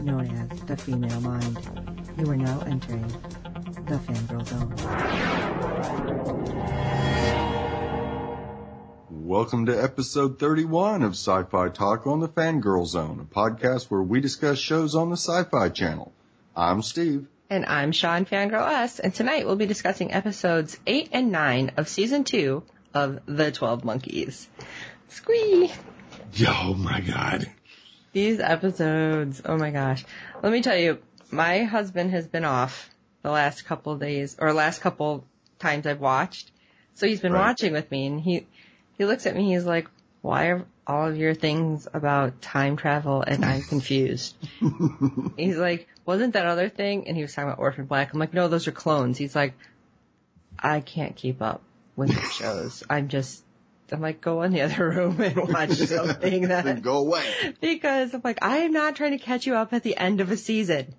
[0.00, 1.58] known as the female mind.
[2.18, 3.06] You are now entering
[3.86, 4.74] the fangirl zone.
[9.10, 14.20] Welcome to episode 31 of Sci-Fi Talk on the Fangirl Zone, a podcast where we
[14.20, 16.12] discuss shows on the Sci-Fi Channel.
[16.56, 17.26] I'm Steve.
[17.50, 21.88] And I'm Sean Fangirl S, and tonight we'll be discussing episodes 8 and 9 of
[21.88, 22.62] season 2
[22.94, 24.48] of The 12 Monkeys.
[25.08, 25.72] Squee!
[26.46, 27.50] Oh my god.
[28.12, 30.04] These episodes, oh my gosh.
[30.42, 30.98] Let me tell you,
[31.30, 32.90] my husband has been off
[33.22, 35.24] the last couple of days, or last couple
[35.58, 36.50] times I've watched.
[36.94, 37.46] So he's been Right.
[37.46, 38.46] watching with me, and he,
[38.96, 39.88] he looks at me, he's like,
[40.22, 44.34] why are all of your things about time travel and I'm confused?
[45.36, 47.06] he's like, wasn't that other thing?
[47.06, 48.12] And he was talking about Orphan Black.
[48.12, 49.18] I'm like, no, those are clones.
[49.18, 49.54] He's like,
[50.58, 51.62] I can't keep up
[51.94, 52.82] with the shows.
[52.90, 53.44] I'm just,
[53.92, 56.64] I'm like, go in the other room and watch something that.
[56.64, 57.54] Then go away.
[57.60, 60.30] because I'm like, I am not trying to catch you up at the end of
[60.30, 60.94] a season.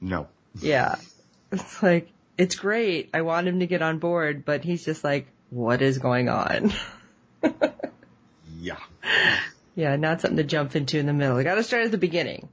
[0.00, 0.28] No.
[0.58, 0.96] Yeah.
[1.52, 3.10] It's like, it's great.
[3.14, 6.72] I want him to get on board, but he's just like, what is going on?
[8.60, 8.76] Yeah.
[9.74, 11.36] yeah, not something to jump into in the middle.
[11.36, 12.48] I gotta start at the beginning.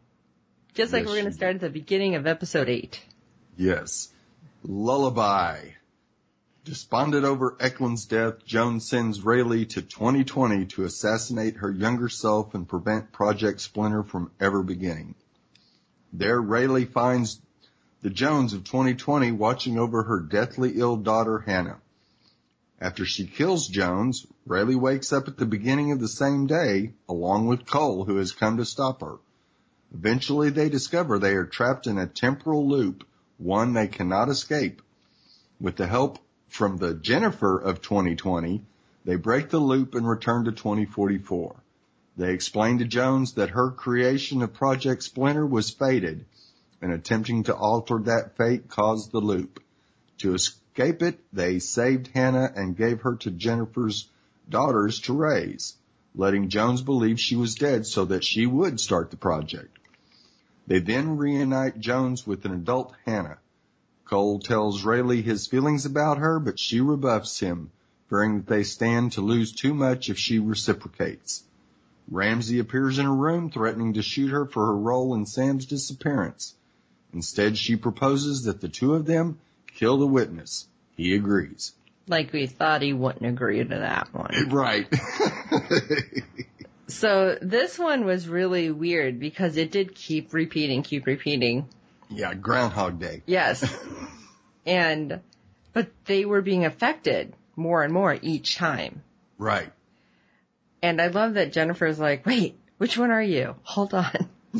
[0.74, 3.00] Just like Yes, we're gonna start at the beginning of episode 8.
[3.58, 4.10] Yes.
[4.64, 5.72] Lullaby.
[6.68, 12.68] Despondent over Eklund's death, Joan sends Railly to 2020 to assassinate her younger self and
[12.68, 15.16] prevent Project Splinter from ever beginning.
[16.12, 17.40] There, Railly finds
[18.02, 21.78] the Jones of 2020 watching over her deathly ill daughter Hannah.
[22.82, 27.48] After she kills Jones, Railly wakes up at the beginning of the same day, along
[27.48, 29.20] with Cole, who has come to stop her.
[29.94, 33.06] Eventually they discover they are trapped in a temporal loop,
[33.38, 34.82] one they cannot escape.
[35.62, 38.64] With the help from the Jennifer of 2020,
[39.06, 41.56] they break the loop and return to 2044.
[42.18, 46.26] They explain to Jones that her creation of Project Splinter was fated,
[46.82, 49.62] and attempting to alter that fate caused the loop.
[50.20, 54.10] To escape it, they saved Hannah and gave her to Jennifer's
[54.50, 55.76] daughters to raise,
[56.16, 59.78] letting Jones believe she was dead so that she would start the project.
[60.66, 63.38] They then reunite Jones with an adult Hannah.
[64.10, 67.72] Cole tells Railly his feelings about her, but she rebuffs him,
[68.10, 71.44] fearing that they stand to lose too much if she reciprocates.
[72.12, 76.56] Ramse appears in her room, threatening to shoot her for her role in Sam's disappearance.
[77.14, 79.40] Instead, she proposes that the two of them
[79.76, 80.68] kill the witness.
[80.96, 81.74] He agrees.
[82.08, 84.50] Like we thought he wouldn't agree to that one.
[84.50, 84.88] Right.
[86.90, 91.68] So this one was really weird because it did keep repeating, keep repeating.
[92.10, 93.24] Yeah, Groundhog Day.
[93.26, 93.64] Yes.
[94.66, 95.22] and,
[95.74, 99.04] but they were being affected more and more each time.
[99.38, 99.72] Right.
[100.82, 103.56] And I love that Jennifer's like, wait, which one are you?
[103.64, 104.30] Hold on.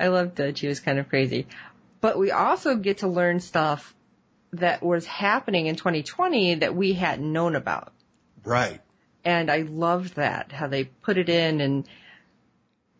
[0.00, 1.46] I loved that she was kind of crazy.
[2.00, 3.94] But we also get to learn stuff
[4.52, 7.92] that was happening in 2020 that we hadn't known about.
[8.44, 8.80] Right.
[9.24, 11.88] And I loved that, how they put it in and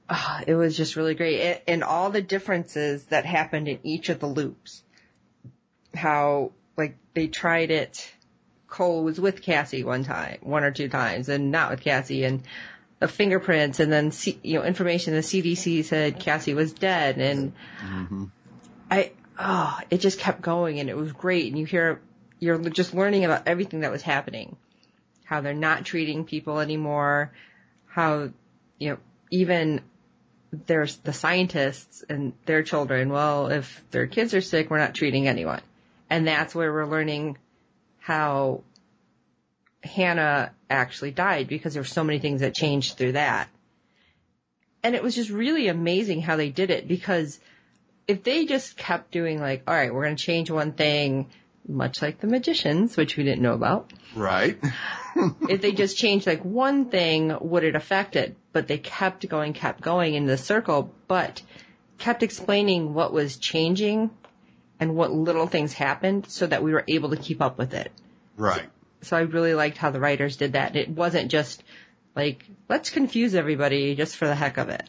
[0.08, 1.40] ah, it was just really great.
[1.40, 4.82] A- And all the differences that happened in each of the loops.
[5.94, 8.10] How, like, they tried it,
[8.66, 12.42] Cole was with Cassie one time, one or two times, and not with Cassie, and
[12.98, 17.52] the fingerprints, and then, C- you know, information the CDC said Cassie was dead, and
[17.78, 18.24] hmm
[18.90, 21.46] I, oh, it just kept going and it was great.
[21.46, 22.00] And you hear,
[22.38, 24.56] you're just learning about everything that was happening.
[25.24, 27.32] How they're not treating people anymore.
[27.86, 28.30] How,
[28.78, 28.98] you know,
[29.30, 29.80] even
[30.52, 33.08] there's the scientists and their children.
[33.08, 35.62] Well, if their kids are sick, we're not treating anyone.
[36.10, 37.38] And that's where we're learning
[37.98, 38.62] how
[39.82, 43.48] Hannah actually died because there were so many things that changed through that.
[44.82, 47.38] And it was just really amazing how they did it because
[48.06, 51.30] if they just kept doing like, all right, we're going to change one thing,
[51.66, 53.92] much like the magicians, which we didn't know about.
[54.14, 54.58] Right.
[55.48, 58.36] if they just changed like one thing, would it affect it?
[58.52, 61.42] But they kept going, kept going in the circle, but
[61.98, 64.10] kept explaining what was changing
[64.80, 67.92] and what little things happened so that we were able to keep up with it.
[68.36, 68.68] right.
[69.02, 70.76] So I really liked how the writers did that.
[70.76, 71.64] It wasn't just
[72.14, 74.88] like, let's confuse everybody just for the heck of it.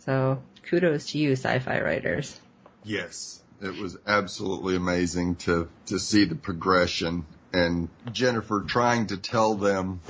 [0.00, 2.40] So kudos to you, sci-fi writers.
[2.84, 9.54] Yes, it was absolutely amazing to to see the progression and Jennifer trying to tell
[9.54, 10.00] them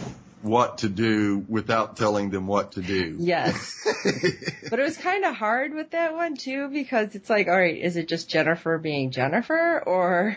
[0.42, 3.16] what to do without telling them what to do.
[3.18, 3.86] Yes.
[4.70, 7.76] but it was kind of hard with that one too because it's like, all right,
[7.76, 10.36] is it just Jennifer being Jennifer or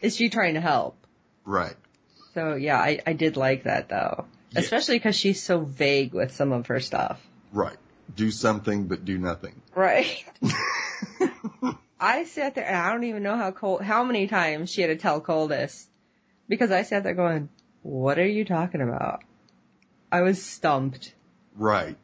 [0.00, 0.96] is she trying to help?
[1.44, 1.76] Right.
[2.32, 4.24] So yeah, I, I did like that though.
[4.52, 4.60] Yeah.
[4.60, 7.20] Especially because she's so vague with some of her stuff.
[7.52, 7.76] Right.
[8.16, 9.60] Do something but do nothing.
[9.74, 10.24] Right.
[11.98, 14.88] I sat there and I don't even know how cold, how many times she had
[14.88, 15.88] to tell Coldest
[16.48, 17.48] because I sat there going,
[17.82, 19.22] what are you talking about?
[20.10, 21.14] I was stumped.
[21.56, 21.96] Right.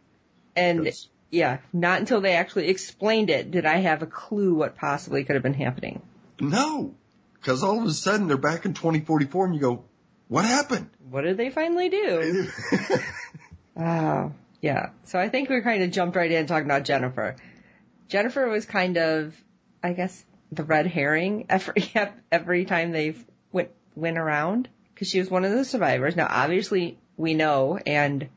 [0.57, 0.91] And
[1.31, 5.35] yeah, not until they actually explained it did I have a clue what possibly could
[5.35, 6.03] have been happening.
[6.41, 6.95] No.
[7.43, 9.85] Cause all of a sudden they're back in 2044 and you go,
[10.29, 10.91] what happened?
[11.11, 12.49] What did they finally do?
[13.77, 14.91] Oh, yeah.
[15.05, 17.37] So I think we kind of jumped right in talking about Jennifer.
[18.09, 19.35] Jennifer was kind of,
[19.83, 21.93] I guess, the red herring every
[22.33, 23.15] every time they
[23.53, 26.17] went went around because she was one of the survivors.
[26.17, 28.29] Now, obviously, we know, and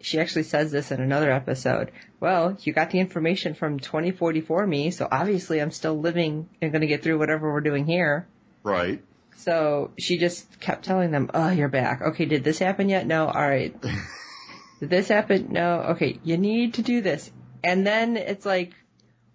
[0.00, 1.92] she actually says this in another episode.
[2.18, 6.80] Well, you got the information from 2044 me, so obviously I'm still living and going
[6.80, 8.26] to get through whatever we're doing here.
[8.62, 9.02] right.
[9.36, 12.02] So she just kept telling them, "Oh, you're back.
[12.02, 13.06] Okay, did this happen yet?
[13.06, 13.26] No.
[13.26, 13.74] All right.
[14.80, 15.48] did this happen?
[15.52, 15.80] No.
[15.92, 17.30] Okay, you need to do this."
[17.64, 18.72] And then it's like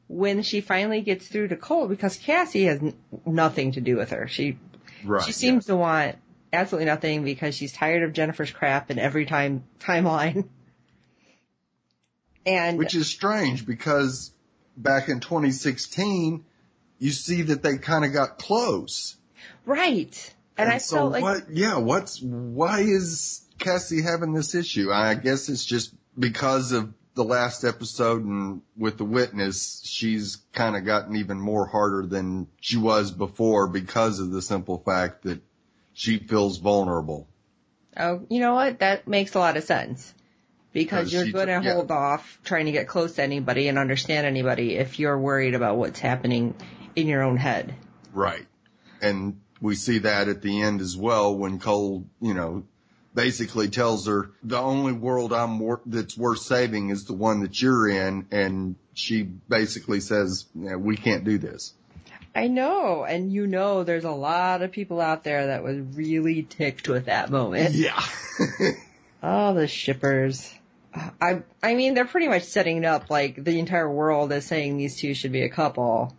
[0.08, 2.94] when she finally gets through to Cole, because Cassie has n-
[3.26, 4.28] nothing to do with her.
[4.28, 4.58] She
[5.04, 5.24] Right.
[5.24, 6.16] she seems to want
[6.54, 10.48] absolutely nothing because she's tired of Jennifer's crap in every time timeline.
[12.46, 14.32] And Which is strange because
[14.78, 16.46] back in 2016,
[17.00, 19.16] you see that they kind of got close.
[19.66, 20.34] right.
[20.58, 24.90] And, I so felt like what, yeah, what's, why is Cassie having this issue?
[24.92, 30.76] I guess it's just because of the last episode and with the witness, she's kind
[30.76, 35.42] of gotten even more harder than she was before because of the simple fact that
[35.94, 37.28] she feels vulnerable.
[37.98, 38.80] Oh, you know what?
[38.80, 40.14] That makes a lot of sense.
[40.74, 41.74] Because you're going to yeah.
[41.74, 45.78] hold off trying to get close to anybody and understand anybody if you're worried about
[45.78, 46.54] what's happening
[46.98, 47.74] in your own head.
[48.14, 48.46] Right.
[49.02, 52.66] And we see that at the end as well when Cole, you know,
[53.16, 57.60] basically tells her the only world I'm wor- that's worth saving is the one that
[57.62, 58.28] you're in.
[58.30, 61.74] And she basically says, yeah, we can't do this.
[62.38, 66.44] I know, and you know there's a lot of people out there that was really
[66.44, 67.74] ticked with that moment.
[67.74, 68.04] Yeah.
[69.28, 70.54] Oh, the shippers.
[71.20, 74.78] I I mean they're pretty much setting it up like the entire world is saying
[74.78, 76.16] these two should be a couple.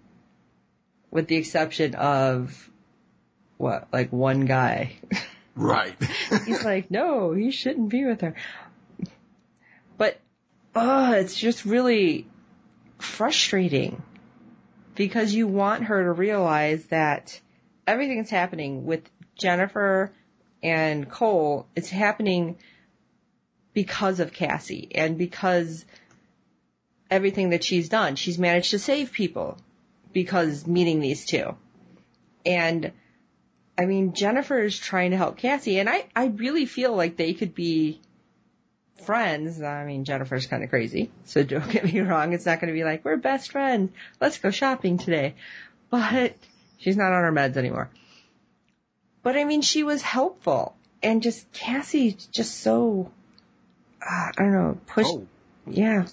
[1.12, 2.68] With the exception of
[3.58, 4.96] what, like one guy.
[5.56, 5.96] right.
[6.46, 8.34] He's like, no, he shouldn't be with her.
[9.98, 10.20] But,
[10.74, 12.26] oh, it's just really
[12.98, 14.02] frustrating
[14.94, 17.40] because you want her to realize that
[17.86, 19.02] everything that's happening with
[19.36, 20.12] Jennifer
[20.62, 22.56] and Cole, it's happening
[23.72, 25.84] because of Cassie and because
[27.10, 28.16] everything that she's done.
[28.16, 29.58] She's managed to save people
[30.12, 31.54] because meeting these two.
[32.44, 32.92] And
[33.78, 37.34] I mean, Jennifer is trying to help Cassie, and I, I really feel like they
[37.34, 38.00] could be
[39.04, 39.60] friends.
[39.60, 42.32] I mean, Jennifer's kind of crazy, so don't get me wrong.
[42.32, 43.92] It's not going to be like, we're best friends.
[44.20, 45.34] Let's go shopping today.
[45.90, 46.34] But
[46.78, 47.90] she's not on her meds anymore.
[49.22, 53.10] But I mean, she was helpful, and just Cassie's just so,
[54.00, 55.06] uh, I don't know, push.
[55.06, 55.26] Cold.
[55.66, 56.06] Yeah.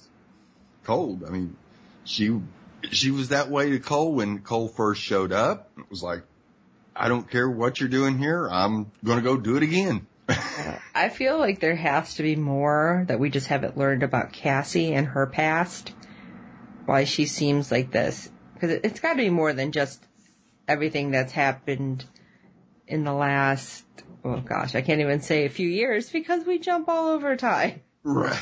[0.84, 1.24] Cold.
[1.26, 1.56] I mean,
[2.04, 2.42] she,
[2.92, 5.70] she was that way to Cole when Cole first showed up.
[5.78, 6.24] It was like,
[6.96, 8.48] I don't care what you're doing here.
[8.50, 10.08] I'm going to go do it again.
[10.96, 14.94] I feel like there has to be more that we just haven't learned about Cassie
[14.94, 15.92] and her past.
[16.86, 18.30] Why she seems like this.
[18.54, 20.04] Because it, it's got to be more than just
[20.68, 22.06] everything that's happened
[22.88, 23.84] in the last,
[24.24, 27.82] oh gosh, I can't even say a few years because we jump all over time.
[28.04, 28.40] right.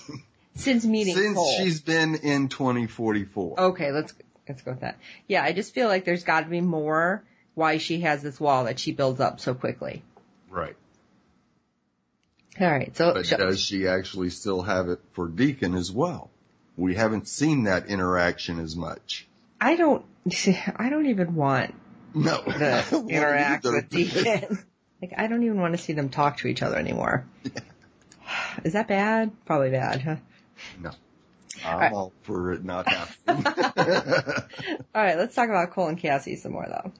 [0.54, 1.52] Since meeting Since Cole.
[1.58, 3.60] she's been in 2044.
[3.60, 4.14] Okay, let's
[4.48, 4.98] let's go with that.
[5.28, 7.22] Yeah, I just feel like there's got to be more
[7.56, 10.02] why she has this wall that she builds up so quickly.
[10.50, 10.76] Right.
[12.60, 16.30] All right, so But does she actually still have it for Deacon as well?
[16.76, 19.26] We haven't seen that interaction as much.
[19.60, 20.04] I don't
[20.76, 21.74] I don't even want
[22.14, 22.42] No.
[22.42, 24.58] To interact with Deacon.
[25.02, 27.26] like I don't even want to see them talk to each other anymore.
[28.64, 29.32] Is that bad?
[29.46, 30.16] Probably bad, huh?
[30.80, 30.90] no.
[31.64, 33.46] I'm all for it not happening.
[34.94, 36.92] All right, let's talk about Cole and Cassie some more though.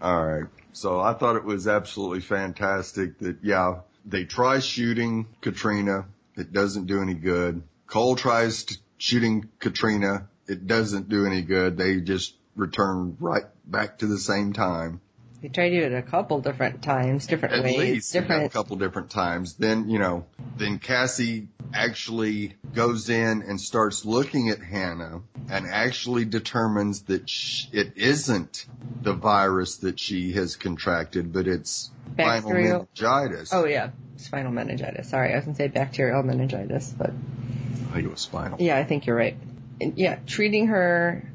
[0.00, 0.44] All right.
[0.72, 6.06] So I thought it was absolutely fantastic that, yeah, they try shooting Katrina.
[6.36, 7.62] It doesn't do any good.
[7.86, 8.66] Cole tries
[8.98, 10.28] shooting Katrina.
[10.46, 11.76] It doesn't do any good.
[11.76, 15.00] They just return right back to the same time.
[15.42, 19.54] To do it a couple different times, different At ways, least a couple different times.
[19.54, 20.26] Then, you know,
[20.58, 27.66] then Cassie actually goes in and starts looking at Hannah and actually determines that sh-
[27.72, 28.66] it isn't
[29.02, 33.50] the virus that she has contracted, but it's spinal meningitis.
[33.52, 35.08] Oh yeah, spinal meningitis.
[35.08, 38.58] Sorry, I was gonna say bacterial meningitis, but I think it was spinal.
[38.60, 39.36] yeah, I think you're right.
[39.80, 41.26] And yeah, treating her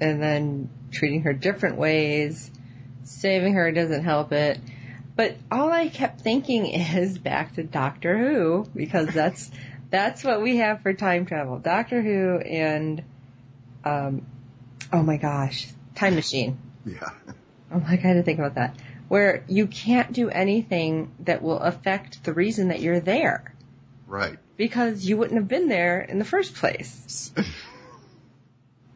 [0.00, 2.50] and then treating her different ways,
[3.04, 4.58] saving her doesn't help it.
[5.14, 9.50] But all I kept thinking is back to Doctor Who because that's
[9.90, 11.58] that's what we have for time travel.
[11.58, 13.02] Doctor Who and
[13.84, 14.26] um
[14.92, 16.58] oh my gosh, Time Machine.
[16.86, 17.10] Yeah.
[17.70, 18.76] Oh my god, I had to think about that.
[19.08, 23.54] Where you can't do anything that will affect the reason that you're there
[24.06, 24.38] Right.
[24.56, 27.32] because you wouldn't have been there in the first place.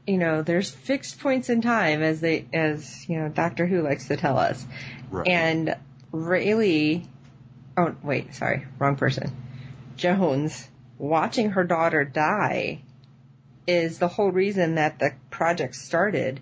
[0.07, 4.09] You know, there's fixed points in time as they, as, you know, Doctor Who likes
[4.09, 4.65] to tell us.
[5.11, 5.27] Right.
[5.27, 5.77] And
[6.13, 7.07] Railly,
[7.77, 9.35] oh wait, sorry, wrong person.
[9.97, 12.83] Jones, watching her daughter die
[13.67, 16.39] is the whole reason that the project started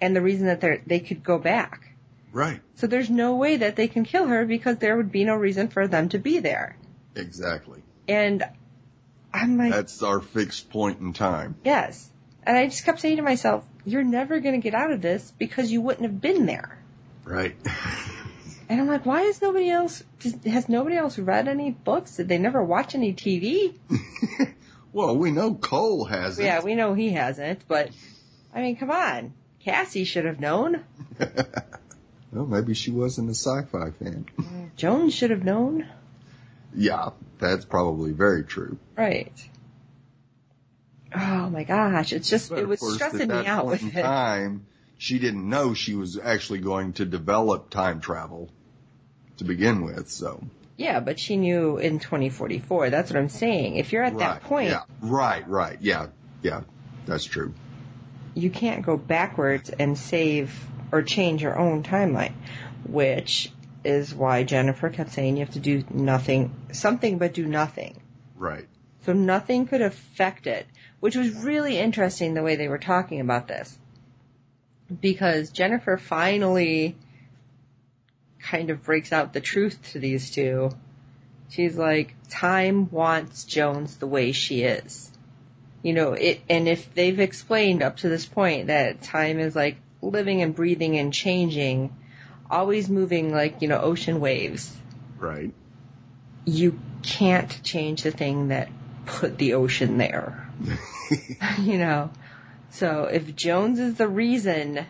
[0.00, 1.92] and the reason that they they could go back.
[2.32, 2.60] right.
[2.74, 5.68] So there's no way that they can kill her because there would be no reason
[5.68, 6.76] for them to be there.
[7.14, 7.82] Exactly.
[8.08, 8.44] And
[9.32, 11.56] I'm like, That's our fixed point in time.
[11.64, 12.10] yes.
[12.44, 15.32] And I just kept saying to myself, you're never going to get out of this
[15.38, 16.78] because you wouldn't have been there.
[17.24, 17.56] Right.
[18.70, 22.16] And I'm like, why is nobody else, does- has nobody else read any books?
[22.16, 23.74] Did they never watch any TV?
[24.92, 26.44] well, we know Cole hasn't.
[26.44, 27.88] Yeah, we know he hasn't, but
[28.54, 29.32] I mean, come on.
[29.60, 30.84] Cassie should have known.
[32.30, 34.26] well, maybe she wasn't a sci-fi fan.
[34.76, 35.88] Jones should have known.
[36.74, 38.78] Yeah, that's probably very true.
[38.96, 39.32] Right.
[41.14, 44.02] Oh my gosh, it's just, But it was stressing me out with it.
[44.02, 44.66] time,
[44.98, 48.50] she didn't know she was actually going to develop time travel
[49.38, 50.10] to begin with.
[50.10, 50.42] So
[50.76, 52.90] Yeah, but she knew in 2044.
[52.90, 53.76] That's what I'm saying.
[53.76, 56.08] If you're at right, that point, yeah, right, right, yeah,
[56.42, 56.62] yeah,
[57.06, 57.54] that's true.
[58.34, 60.52] you can't go backwards and save
[60.92, 62.32] or change your own timeline,
[62.86, 63.50] which
[63.84, 68.00] is why Jennifer kept saying you have to do nothing, something but do nothing.
[68.36, 68.66] Right,
[69.08, 70.66] So nothing could affect it,
[71.00, 73.78] which was really interesting the way they were talking about this.
[75.00, 76.94] Because Jennifer finally
[78.38, 80.72] kind of breaks out the truth to these two.
[81.48, 85.10] She's like, time wants Jones the way she is.
[85.82, 89.78] You know, it, and if they've explained up to this point that time is like
[90.02, 91.96] living and breathing and changing,
[92.50, 94.70] always moving like, you know, ocean waves,
[95.18, 95.54] right,
[96.44, 98.68] you can't change the thing that
[99.08, 100.48] put the ocean there.
[101.58, 102.10] you know.
[102.70, 104.86] So if Jones is the reason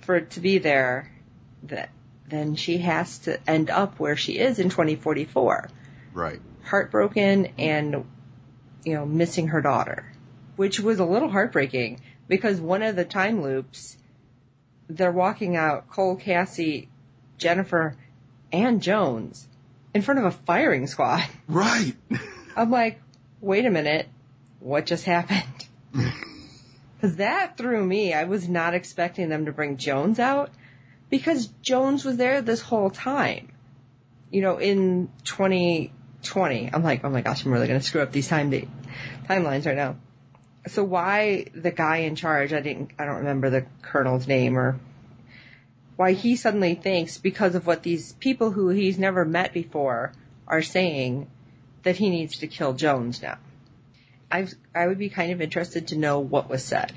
[0.00, 1.12] for it to be there,
[1.64, 1.90] that
[2.26, 5.68] then she has to end up where she is in 2044,
[6.14, 8.06] right, heartbroken and
[8.84, 10.10] you know missing her daughter,
[10.56, 13.96] which was a little heartbreaking because one of the time loops,
[14.88, 16.88] they're walking out Cole, Cassie,
[17.36, 17.94] Jennifer,
[18.52, 19.46] and Jones
[19.92, 21.24] in front of a firing squad.
[21.48, 21.94] right.
[22.56, 23.00] I'm like,
[23.40, 24.08] wait a minute,
[24.60, 25.44] what just happened?
[27.00, 28.12] Because that threw me.
[28.12, 30.50] I was not expecting them to bring Jones out
[31.08, 33.52] because Jones was there this whole time.
[34.30, 38.12] You know, in 2020, I'm like, oh my gosh, I'm really going to screw up
[38.12, 38.68] these time date
[39.26, 39.96] timelines right now.
[40.66, 42.52] So why the guy in charge?
[42.52, 44.78] I didn't, I don't remember the colonel's name or
[45.96, 50.12] why he suddenly thinks because of what these people who he's never met before
[50.46, 51.30] are saying
[51.82, 53.38] that he needs to kill Jones now.
[54.30, 56.92] I I would be kind of interested to know what was said.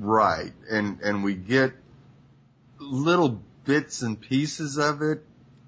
[0.00, 0.52] Right.
[0.70, 1.72] And, and we get
[2.78, 5.24] little bits and pieces of it.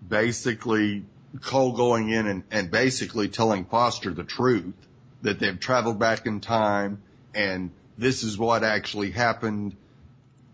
[0.07, 1.05] Basically,
[1.41, 4.75] Cole going in and, and basically telling Foster the truth
[5.23, 7.03] that they've traveled back in time
[7.35, 9.77] and this is what actually happened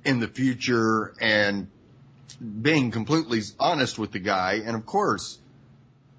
[0.05, 1.69] in the future and
[2.61, 4.63] being completely honest with the guy.
[4.65, 5.39] And of course,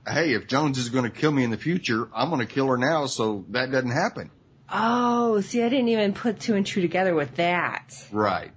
[0.08, 2.68] hey, if Jones is going to kill me in the future, I'm going to kill
[2.68, 4.32] her now so that doesn't happen.
[4.72, 7.94] Oh, see, I didn't even put two and two together with that.
[8.12, 8.52] Right.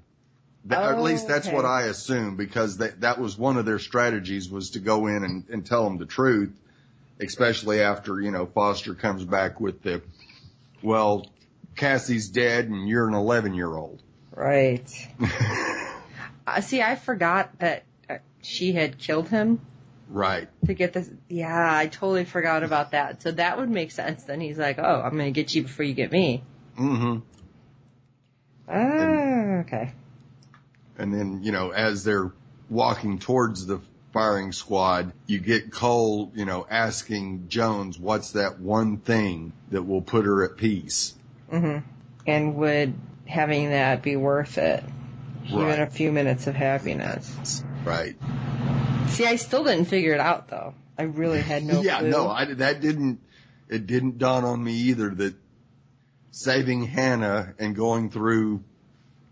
[0.69, 1.55] Th- at Oh, least that's okay.
[1.57, 5.23] what I assume because that, that was one of their strategies was to go in
[5.25, 6.53] and, and tell them the truth,
[7.21, 10.03] especially after, you know, Foster comes back with the,
[10.83, 11.27] well,
[11.77, 14.03] Cassie's dead and you're an 11 year old.
[14.35, 14.89] Right.
[16.47, 19.61] Uh, see, I forgot that uh, she had killed him
[20.11, 20.49] right.
[20.67, 21.11] to get this.
[21.29, 23.23] Yeah, I totally forgot about that.
[23.23, 24.25] So that would make sense.
[24.25, 26.43] Then he's like, "Oh, I'm going to get you before you get me."
[26.79, 27.19] Mm hmm
[28.69, 29.93] Ah, okay.
[30.97, 32.31] And then, you know, as they're
[32.69, 33.81] walking towards the
[34.13, 40.03] firing squad, you get Cole, you know, asking Jones, what's that one thing that will
[40.03, 41.15] put her at peace?
[41.53, 41.79] Mm-hmm.
[42.27, 42.95] And would
[43.27, 44.85] having that be worth it?
[45.47, 47.65] Even a few minutes of happiness.
[47.85, 48.15] Right.
[49.11, 50.75] See, I still didn't figure it out though.
[50.99, 52.11] I really had no yeah, clue.
[52.11, 53.21] no, I, that didn't,
[53.69, 55.35] it didn't dawn on me either that
[56.31, 58.63] saving Hannah and going through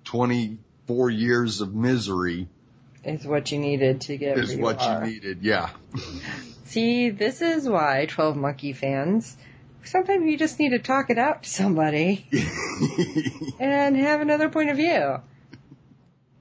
[0.05, 2.49] 24 years of misery
[3.05, 5.05] is what you needed to get is what are.
[5.05, 5.43] you needed.
[5.43, 5.71] Yeah.
[6.65, 9.37] See, this is why 12 Monkey fans,
[9.85, 12.27] sometimes you just need to talk it out to somebody
[13.61, 15.21] and have another point of view.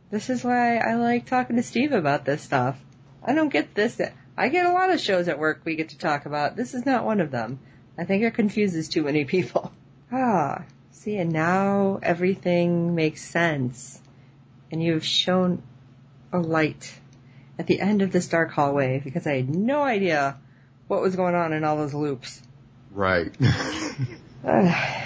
[0.10, 2.78] This is why I like talking to Steve about this stuff.
[3.24, 4.00] I don't get this.
[4.38, 6.56] I get a lot of shows at work we get to talk about.
[6.56, 7.60] This is not one of them.
[7.98, 9.72] I think it confuses too many people.
[10.10, 14.02] Ah, see, and now everything makes sense.
[14.72, 15.62] And you've shown
[16.32, 16.98] a light
[17.60, 20.38] at the end of this dark hallway because I had no idea
[20.88, 22.42] what was going on in all those loops.
[22.94, 23.36] right.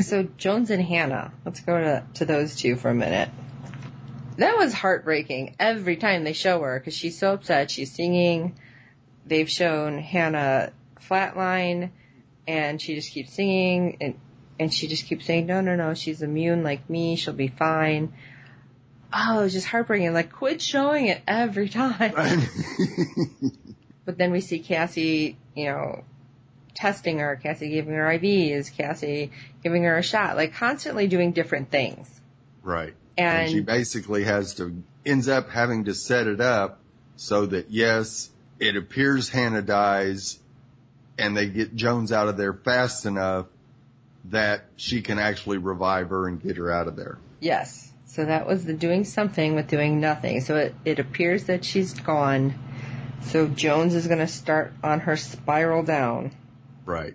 [0.00, 3.28] So Jones and Hannah, let's go to, to those two for a minute.
[4.36, 7.70] That was heartbreaking every time they show her because she's so upset.
[7.70, 8.56] She's singing.
[9.26, 11.90] They've shown Hannah flatline
[12.46, 14.18] and she just keeps singing and,
[14.58, 17.16] and she just keeps saying, no, no, no, she's immune like me.
[17.16, 18.12] She'll be fine.
[19.12, 20.12] Oh, it was just heartbreaking.
[20.12, 22.14] Like, quit showing it every time.
[24.04, 26.04] But then we see Cassie, you know,
[26.74, 29.30] testing her, Cassie giving her IVs, Cassie
[29.62, 32.08] giving her a shot, like constantly doing different things.
[32.62, 32.94] right.
[33.16, 36.80] And, and she basically has to ends up having to set it up
[37.16, 40.38] so that yes, it appears Hannah dies
[41.18, 43.46] and they get Jones out of there fast enough
[44.26, 47.18] that she can actually revive her and get her out of there.
[47.40, 50.40] yes, so that was the doing something with doing nothing.
[50.40, 52.54] So it, it appears that she's gone.
[53.22, 56.30] So Jones is going to start on her spiral down.
[56.84, 57.14] Right.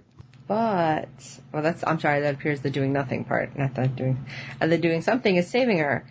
[0.50, 1.10] But,
[1.54, 4.26] well, that's, I'm sorry, that appears the doing nothing part, not the doing,
[4.60, 6.04] uh, the doing something is saving her.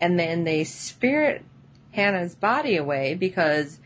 [0.00, 1.44] And then they spirit
[1.90, 3.76] Hannah's body away because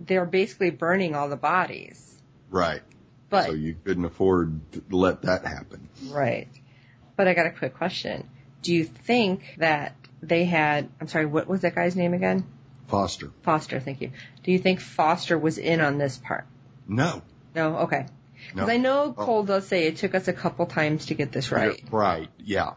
[0.00, 2.22] they're basically burning all the bodies.
[2.48, 2.80] Right.
[3.28, 5.90] But, so you couldn't afford to let that happen.
[6.08, 6.48] right.
[7.14, 8.26] But I got a quick question.
[8.62, 12.46] Do you think that they had, I'm sorry, what was that guy's name again?
[12.86, 13.30] Foster.
[13.42, 14.12] Foster, thank you.
[14.42, 16.46] Do you think Foster was in on this part?
[16.88, 17.20] No.
[17.54, 17.76] No?
[17.80, 18.06] Okay.
[18.54, 18.62] No.
[18.64, 19.24] Because I know Oh.
[19.24, 21.82] Cole does say it took us a couple times to get this right.
[21.90, 22.28] Right.
[22.38, 22.72] Yeah.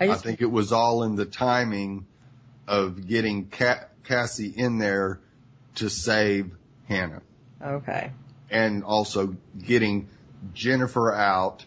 [0.00, 2.06] I I think it was all in the timing
[2.68, 5.20] of getting Ca- Cassie in there
[5.76, 6.50] to save
[6.88, 7.22] Hannah
[7.62, 8.10] okay.
[8.50, 10.08] and also getting
[10.52, 11.64] Jennifer out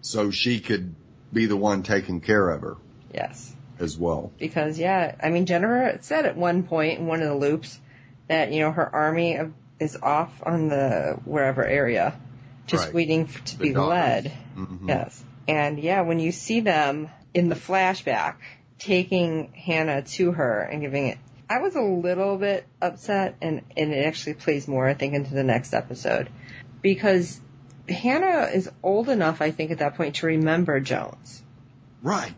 [0.00, 0.94] so she could
[1.32, 2.76] be the one taking care of her
[3.12, 3.52] Yes.
[3.78, 4.30] as well.
[4.38, 7.78] Because yeah, I mean Jennifer said at one point in one of the loops
[8.28, 12.14] that you know her army of, is off on the wherever area,
[12.70, 12.94] just Right.
[12.94, 14.32] waiting to The be led.
[14.56, 14.88] Mhm.
[14.88, 15.22] Yes.
[15.48, 18.36] And yeah, when you see them in the flashback
[18.78, 23.92] taking Hannah to her and giving it, I was a little bit upset, and and
[23.92, 26.28] it actually plays more I think into the next episode
[26.80, 27.40] because
[27.88, 31.42] Hannah is old enough I think at that point to remember Jones.
[32.02, 32.34] Right.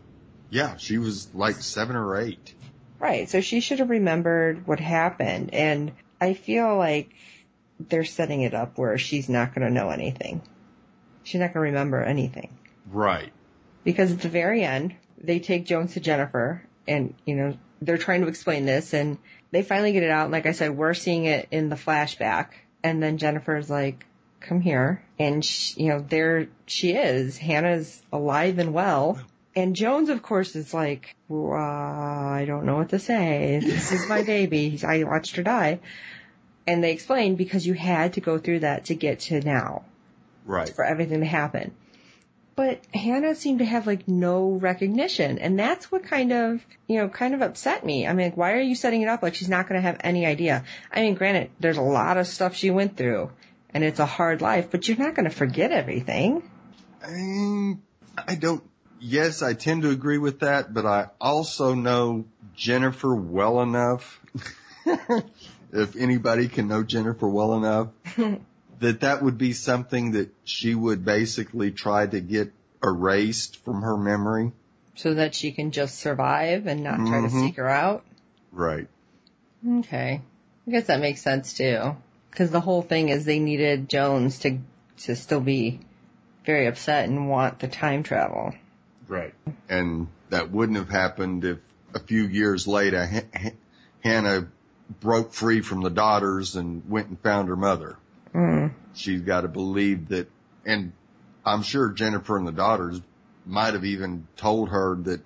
[0.49, 2.53] Yeah, she was like seven or eight.
[2.99, 3.29] Right.
[3.29, 5.53] So she should have remembered what happened.
[5.53, 7.09] And I feel like
[7.79, 10.41] they're setting it up where she's not going to know anything.
[11.23, 12.57] She's not going to remember anything.
[12.91, 13.31] Right.
[13.83, 18.21] Because at the very end, they take Jones to Jennifer and, you know, they're trying
[18.21, 19.17] to explain this and
[19.51, 20.25] they finally get it out.
[20.25, 22.49] And like I said, we're seeing it in the flashback.
[22.83, 24.05] And then Jennifer's like,
[24.39, 25.03] come here.
[25.19, 27.37] And, she, you know, there she is.
[27.37, 29.19] Hannah's alive and well.
[29.55, 33.59] And Jones, of course, is like, I don't know what to say.
[33.61, 34.79] This is my baby.
[34.83, 35.79] I watched her die.
[36.65, 39.83] And they explain because you had to go through that to get to now
[40.45, 40.69] Right.
[40.69, 41.73] for everything to happen.
[42.55, 45.39] But Hannah seemed to have like no recognition.
[45.39, 48.07] And that's what kind of, you know, kind of upset me.
[48.07, 49.97] I mean, like, why are you setting it up like she's not going to have
[50.01, 50.63] any idea?
[50.91, 53.31] I mean, granted, there's a lot of stuff she went through
[53.73, 56.43] and it's a hard life, but you're not going to forget everything.
[57.03, 57.81] Um,
[58.27, 58.63] I don't.
[58.99, 64.21] Yes, I tend to agree with that, but I also know Jennifer well enough.
[65.73, 67.87] if anybody can know Jennifer well enough,
[68.79, 72.51] that that would be something that she would basically try to get
[72.83, 74.51] erased from her memory.
[74.95, 77.41] So that she can just survive and not try to Mhm.
[77.47, 78.03] seek her out.
[78.51, 78.87] Right.
[79.67, 80.21] Okay.
[80.67, 81.95] I guess that makes sense too.
[82.31, 84.59] Cause the whole thing is they needed Jones to,
[85.03, 85.79] to still be
[86.45, 88.53] very upset and want the time travel.
[89.07, 89.33] Right.
[89.69, 91.57] And that wouldn't have happened if
[91.93, 93.53] a few years later H- H-
[94.03, 94.47] Hannah
[94.99, 97.97] broke free from the daughters and went and found her mother.
[98.33, 98.73] Mm.
[98.93, 100.29] She's got to believe that,
[100.65, 100.93] and
[101.45, 103.01] I'm sure Jennifer and the daughters
[103.45, 105.21] might have even told her that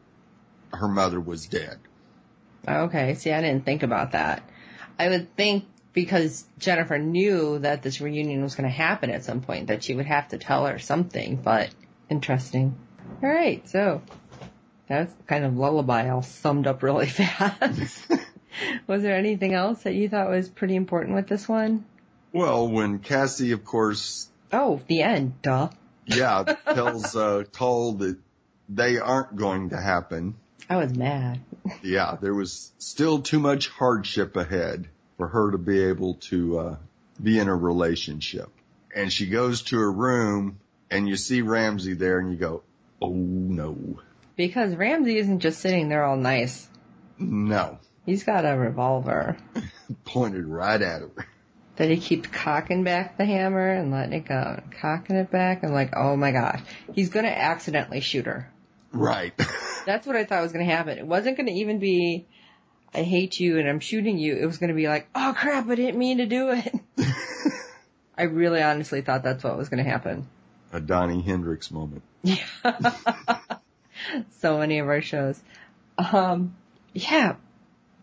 [0.74, 1.80] her mother was dead.
[2.68, 4.44] Okay, see, I didn't think about that.
[5.00, 9.42] I would think because Jennifer knew that this reunion was going to happen at some
[9.42, 11.70] point that she would have to tell her something, but
[12.10, 12.78] interesting.
[13.24, 14.02] All right, so
[14.88, 18.12] that's kind of lullaby all summed up really fast.
[18.88, 21.86] was there anything else that you thought was pretty important with this one?
[22.34, 25.70] Well, when Cassie, of course, Oh, the end, duh.
[26.06, 28.18] yeah, tells uh, Cole that
[28.70, 30.36] they aren't going to happen.
[30.70, 31.40] I was mad.
[31.84, 36.76] Yeah, there was still too much hardship ahead for her to be able to uh,
[37.22, 38.50] be in a relationship.
[38.96, 42.64] And she goes to her room and you see Ramse there and you go,
[43.02, 44.00] oh no,
[44.38, 46.68] Because Ramse isn't just sitting there all nice.
[47.18, 49.38] no, He's got a revolver
[50.06, 51.28] pointed right at her.
[51.76, 55.62] that he keeps cocking back the hammer and letting it go, and cocking it back.
[55.62, 56.62] and like, oh my gosh,
[56.94, 58.50] he's gonna accidentally shoot her.
[58.94, 59.34] Right.
[59.86, 60.98] That's what I thought was gonna happen.
[60.98, 62.26] It wasn't gonna even be,
[62.94, 64.36] I hate you and I'm shooting you.
[64.38, 66.74] It was gonna be like, oh crap, I didn't mean to do it.
[68.18, 70.28] I really honestly thought that's what was gonna happen.
[70.72, 72.04] a Donnie Hendrix moment.
[72.24, 72.38] Yeah.
[74.40, 75.40] so many of our shows.
[75.98, 76.56] Um,
[76.94, 77.36] yeah,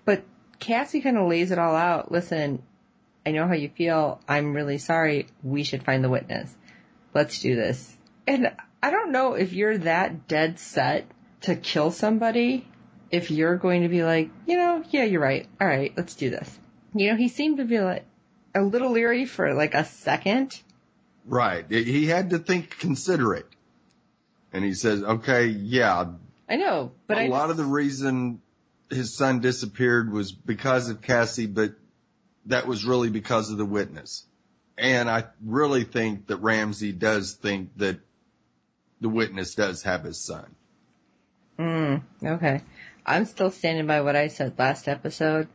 [0.05, 0.25] but
[0.59, 2.11] Cassie kind of lays it all out.
[2.13, 2.63] Listen,
[3.27, 4.21] I know how you feel.
[4.29, 5.27] I'm really sorry.
[5.43, 6.55] We should find the witness.
[7.15, 7.97] Let's do this.
[8.27, 11.07] And I don't know if you're that dead set
[11.43, 12.67] to kill somebody,
[13.11, 15.47] if you're going to be like, you know, yeah, you're right.
[15.61, 16.59] All right, let's do this.
[16.95, 18.05] You know, he seemed to be like
[18.55, 20.61] a little leery for like a second.
[21.27, 21.65] Right.
[21.71, 23.47] He had to think, consider it.
[24.53, 26.07] And he says, okay, yeah,
[26.49, 28.41] I know, but a I lot of the reason
[28.91, 31.75] his son disappeared was because of Cassie, but
[32.47, 34.25] that was really because of the witness.
[34.77, 38.01] And I really think that Ramse does think that
[39.01, 40.55] the witness does have his son.
[41.59, 42.63] Mm, okay.
[43.07, 45.49] I'm still standing by what I said last episode.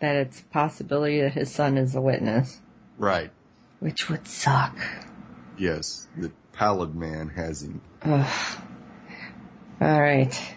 [0.00, 2.58] That it's a possibility that his son is a witness.
[2.98, 3.30] Right.
[3.80, 4.76] Which would suck.
[5.58, 6.06] Yes.
[6.16, 7.80] The pallid man has him.
[8.02, 8.62] Ugh.
[9.80, 10.54] Alright.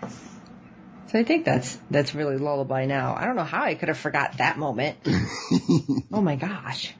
[1.13, 3.15] So I think that's, that's really lullaby now.
[3.15, 4.97] I don't know how I could have forgot that moment.
[6.11, 6.91] oh my gosh.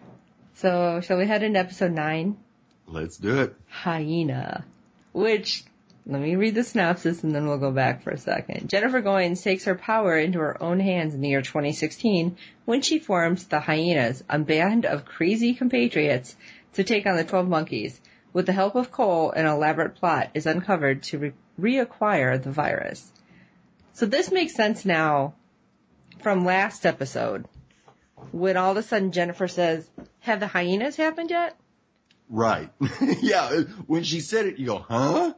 [0.57, 2.37] So, shall we head into episode nine?
[2.85, 3.55] Let's do it.
[3.69, 4.65] hyena,
[5.13, 5.63] which
[6.05, 8.69] let me read the synopsis and then we'll go back for a second.
[8.69, 12.99] Jennifer Goines takes her power into her own hands in the year 2016 when she
[12.99, 16.35] forms the Hyenas, a band of crazy compatriots
[16.73, 17.99] to take on the 12 monkeys.
[18.31, 23.11] With the help of Cole, an elaborate plot is uncovered to re- reacquire the virus.
[23.93, 25.35] So this makes sense now
[26.21, 27.45] from last episode
[28.31, 29.87] when all of a sudden Jennifer says,
[30.21, 31.55] have the hyenas happened yet?
[32.29, 32.71] Right.
[33.21, 33.61] yeah.
[33.85, 35.33] When she said it, you go, huh?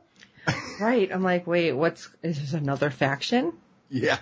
[0.80, 1.12] Right.
[1.12, 3.54] I'm like, wait, what's, is this another faction?
[3.90, 4.20] Yeah.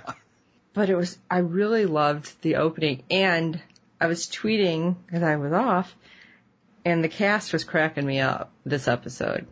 [0.73, 3.61] But it was, I really loved the opening and
[4.01, 5.95] I was tweeting because I was off
[6.83, 9.45] and the cast was cracking me up this episode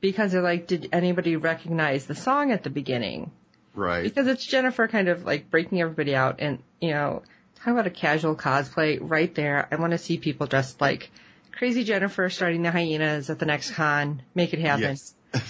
[0.00, 3.30] because they're like, did anybody recognize the song at the beginning?
[3.74, 4.02] Right.
[4.02, 7.22] Because it's Jennifer kind of like breaking everybody out and, you know,
[7.56, 9.66] talk about a casual cosplay right there.
[9.70, 11.10] I want to see people dressed like
[11.52, 14.22] crazy Jennifer starting the hyenas at the next con.
[14.34, 14.96] Make it happen.
[14.96, 15.14] Yes.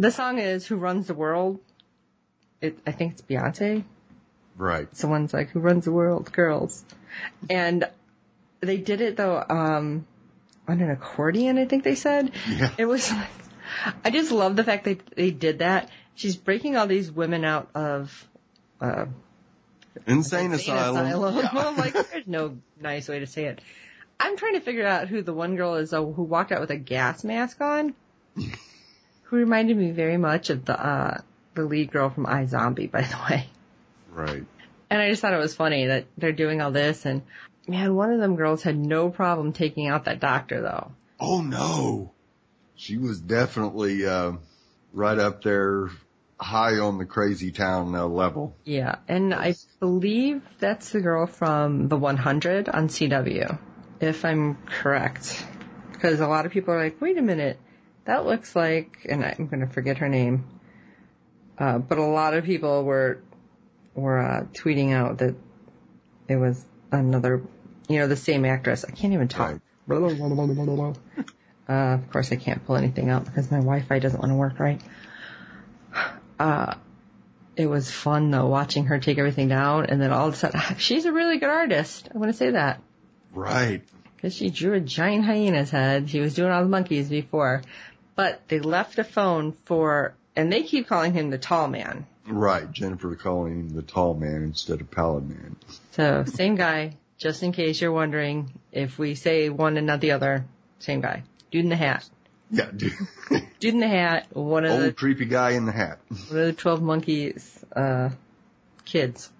[0.00, 1.60] The song is Who Runs the World.
[2.62, 3.84] It, I think it's Beyonce.
[4.56, 4.88] Right.
[4.96, 6.32] Someone's like, Who Runs the World?
[6.32, 6.82] Girls.
[7.50, 7.84] And
[8.60, 10.06] they did it though, um,
[10.66, 12.32] on an accordion, I think they said.
[12.48, 12.70] Yeah.
[12.78, 13.28] It was like,
[14.04, 15.90] I just love the fact that they did that.
[16.20, 18.28] She's breaking all these women out of,
[18.78, 19.06] uh,
[20.06, 21.06] Insane, insane asylum.
[21.36, 21.48] Yeah.
[21.52, 23.60] I'm like, there's no nice way to say it.
[24.18, 26.70] I'm trying to figure out who the one girl is uh, who walked out with
[26.70, 27.94] a gas mask on.
[28.34, 31.22] who reminded me very much of the uh
[31.54, 33.48] the lead girl from iZombie, by the way.
[34.10, 34.44] Right.
[34.90, 37.22] And I just thought it was funny that they're doing all this and
[37.66, 40.92] man, one of them girls had no problem taking out that doctor though.
[41.18, 42.12] Oh no.
[42.76, 44.32] She was definitely, uh,
[44.92, 45.90] right up there
[46.40, 48.56] high on the crazy town uh, level.
[48.64, 53.58] Yeah, and I believe that's the girl from the 100 on CW,
[54.00, 55.44] if I'm correct.
[55.92, 57.58] Because a lot of people are like, wait a minute,
[58.06, 60.46] that looks like, and I'm going to forget her name.
[61.58, 63.22] Uh, but a lot of people were
[63.94, 65.34] were uh, tweeting out that
[66.26, 67.42] it was another,
[67.88, 68.84] you know, the same actress.
[68.84, 69.60] I can't even talk.
[71.68, 74.58] Uh, of course, I can't pull anything out because my Wi-Fi doesn't want to work
[74.58, 74.80] right.
[76.40, 76.74] Uh,
[77.56, 80.60] it was fun though watching her take everything down, and then all of a sudden,
[80.78, 82.08] she's a really good artist.
[82.14, 82.80] I want to say that
[83.34, 83.82] Right.
[84.16, 86.08] because she drew a giant hyena's head.
[86.08, 87.62] She was doing all the monkeys before,
[88.16, 92.06] but they left a phone for, and they keep calling him the tall man.
[92.26, 92.70] Right.
[92.72, 95.56] Jennifer calling him the tall man instead of pallid man.
[95.92, 100.12] So same guy, just in case you're wondering if we say one and not the
[100.12, 100.44] other,
[100.78, 101.24] same guy.
[101.50, 102.08] Dude in the hat.
[102.50, 102.70] Yeah.
[102.74, 102.94] dude.
[103.60, 105.98] Dude in the hat, one of the Old creepy guy in the hat.
[106.08, 108.10] one of the twelve monkeys uh
[108.84, 109.30] kids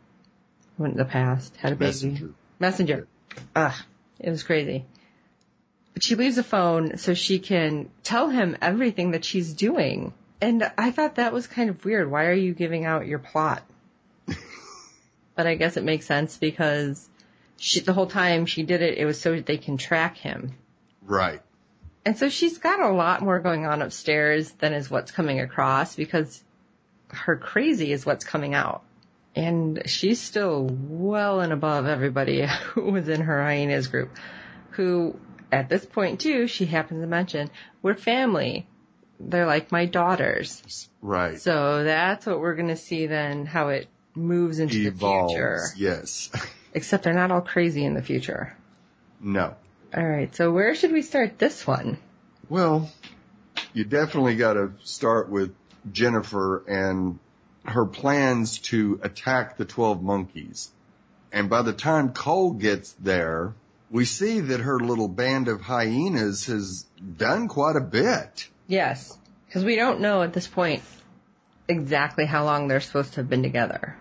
[0.78, 1.87] went in the past, had a baby.
[1.87, 2.30] Messenger.
[2.59, 3.09] Messenger.
[3.56, 3.74] Ugh.
[4.18, 4.85] It was crazy.
[5.94, 10.12] But she leaves a phone so she can tell him everything that she's doing.
[10.40, 12.11] And I thought that was kind of weird.
[12.11, 13.62] Why are you giving out your plot?
[15.35, 17.09] but I guess it makes sense because
[17.56, 20.52] she, the whole time she did it, it was so that they can track him.
[21.02, 21.40] Right.
[22.04, 25.94] And so she's got a lot more going on upstairs than is what's coming across
[25.94, 26.42] because
[27.08, 28.82] her crazy is what's coming out.
[29.36, 34.16] And she's still well and above everybody who was in her hyenas group,
[34.70, 35.18] who
[35.52, 37.50] at this point too, she happens to mention,
[37.82, 38.66] we're family.
[39.18, 40.88] They're like my daughters.
[41.02, 41.38] Right.
[41.40, 45.32] So that's what we're going to see then, how it moves into Evolves.
[45.32, 45.60] the future.
[45.76, 46.30] Yes.
[46.74, 48.56] Except they're not all crazy in the future.
[49.20, 49.56] no.
[49.96, 50.35] All right.
[50.35, 51.98] So where should we start this one?
[52.48, 52.90] Well,
[53.72, 55.55] you definitely got to start with
[55.90, 57.18] Jennifer and
[57.64, 60.70] her plans to attack the 12 monkeys.
[61.33, 63.55] And by the time Cole gets there,
[63.90, 68.48] we see that her little band of hyenas has done quite a bit.
[68.66, 70.83] Yes, because we don't know at this point
[71.68, 73.96] exactly how long they're supposed to have been together.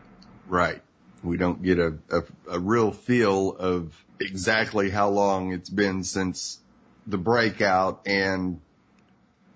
[0.48, 0.82] Right.
[1.24, 6.60] We don't get a, a, a real feel of exactly how long it's been since
[7.08, 8.60] the breakout and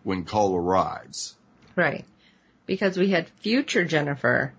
[0.03, 1.35] when Cole arrives.
[1.75, 2.05] Right.
[2.65, 4.53] Because we had future Jennifer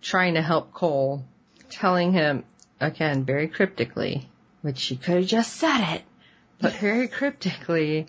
[0.00, 1.24] trying to help Cole,
[1.70, 2.44] telling him,
[2.80, 4.28] again, very cryptically,
[4.62, 6.02] which she could have just said it,
[6.60, 8.06] but very cryptically,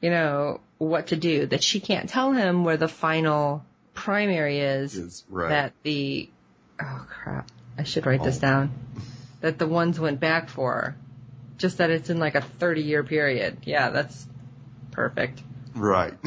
[0.00, 4.96] you know, what to do, that she can't tell him where the final primary is,
[4.96, 5.48] Is right.
[5.50, 6.28] that the,
[6.80, 8.72] oh crap, I should write this down,
[9.40, 10.96] that the ones went back for,
[11.58, 13.58] just that it's in like a 30 year period.
[13.64, 14.26] Yeah, that's
[14.90, 15.42] perfect.
[15.74, 16.14] right.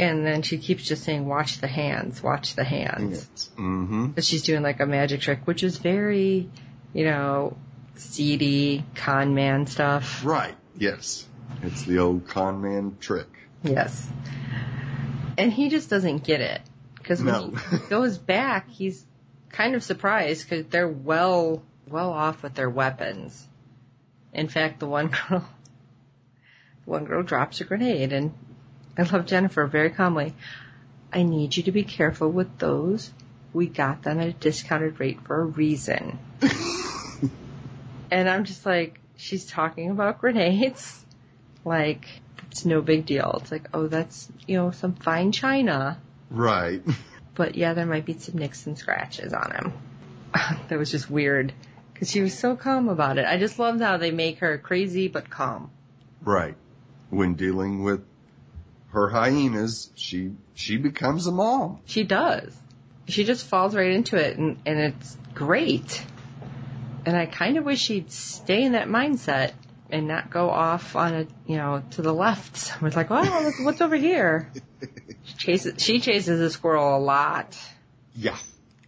[0.00, 3.50] And then she keeps just saying, watch the hands, watch the hands.
[3.56, 4.06] mm-hmm.
[4.06, 6.48] But she's doing like a magic trick, which is very,
[6.92, 7.56] you know,
[7.96, 10.24] seedy, con man stuff.
[10.24, 10.54] Right.
[10.76, 11.26] Yes.
[11.64, 13.26] It's the old con man trick.
[13.64, 14.08] Yes.
[15.36, 16.60] And he just doesn't get it.
[17.02, 17.50] Cause when No.
[17.50, 19.04] he goes back, he's
[19.50, 23.46] kind of surprised because they're well, well off with their weapons.
[24.32, 25.48] In fact, the one girl,
[26.84, 28.32] one girl drops a grenade and
[28.96, 30.34] I love Jennifer very calmly.
[31.12, 33.10] I need you to be careful with those.
[33.52, 36.18] We got them at a discounted rate for a reason.
[38.10, 41.04] and I'm just like, she's talking about grenades.
[41.64, 42.06] Like,
[42.50, 43.40] it's no big deal.
[43.42, 46.00] It's like, oh, that's, you know, some fine china.
[46.30, 46.82] Right.
[47.38, 49.72] But yeah, there might be some nicks and scratches on him.
[50.68, 51.52] that was just weird.
[51.94, 53.26] Cause she was so calm about it.
[53.26, 55.70] I just loved how they make her crazy but calm.
[56.20, 56.56] Right.
[57.10, 58.04] When dealing with
[58.88, 61.78] her hyenas, she she becomes a mom.
[61.86, 62.52] She does.
[63.06, 66.04] She just falls right into it and, and it's great.
[67.06, 69.52] And I kind of wish she'd stay in that mindset
[69.90, 72.72] and not go off on a, you know, to the left.
[72.80, 74.50] I was like, oh, what's, what's over here?
[75.24, 77.58] She chases, she chases a squirrel a lot.
[78.14, 78.38] Yeah.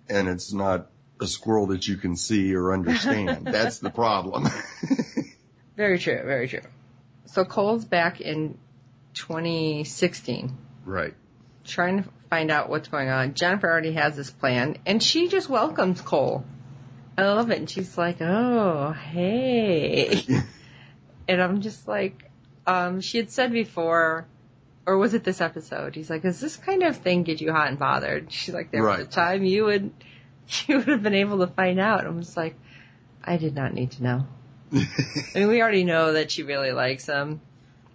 [0.08, 0.86] And it's not
[1.20, 3.40] a squirrel that you can see or understand.
[3.44, 4.48] That's the problem.
[5.76, 6.62] Very true, very true.
[7.26, 8.58] So Cole's back in
[9.14, 11.14] 2016 right.
[11.64, 13.34] trying to find out what's going on.
[13.34, 16.44] Jennifer already has this plan and she just welcomes Cole.
[17.18, 17.58] I love it.
[17.58, 20.22] And she's like, oh, hey.
[21.30, 22.28] And I'm just like,
[22.66, 24.26] um, she had said before,
[24.84, 25.94] or was it this episode?
[25.94, 28.32] He's like, does this kind of thing get you hot and bothered?
[28.32, 29.92] She's like, there was a time you would,
[30.66, 32.04] you would have been able to find out.
[32.04, 32.56] I'm just like,
[33.22, 34.26] I did not need to know.
[34.72, 34.86] I
[35.36, 37.40] mean, we already know that she really likes him,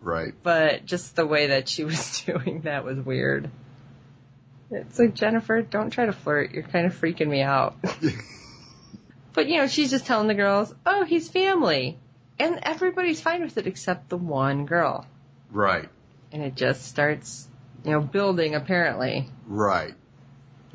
[0.02, 0.34] right.
[0.42, 3.50] but just the way that she was doing that was weird.
[4.72, 6.54] It's like, Jennifer, don't try to flirt.
[6.54, 7.76] You're kind of freaking me out.
[9.34, 12.00] but, you know, she's just telling the girls, oh, he's family.
[12.40, 15.08] And everybody's fine with it except the one girl.
[15.52, 15.90] Right.
[16.32, 17.48] And it just starts,
[17.84, 19.30] you know, building apparently.
[19.48, 19.94] Right.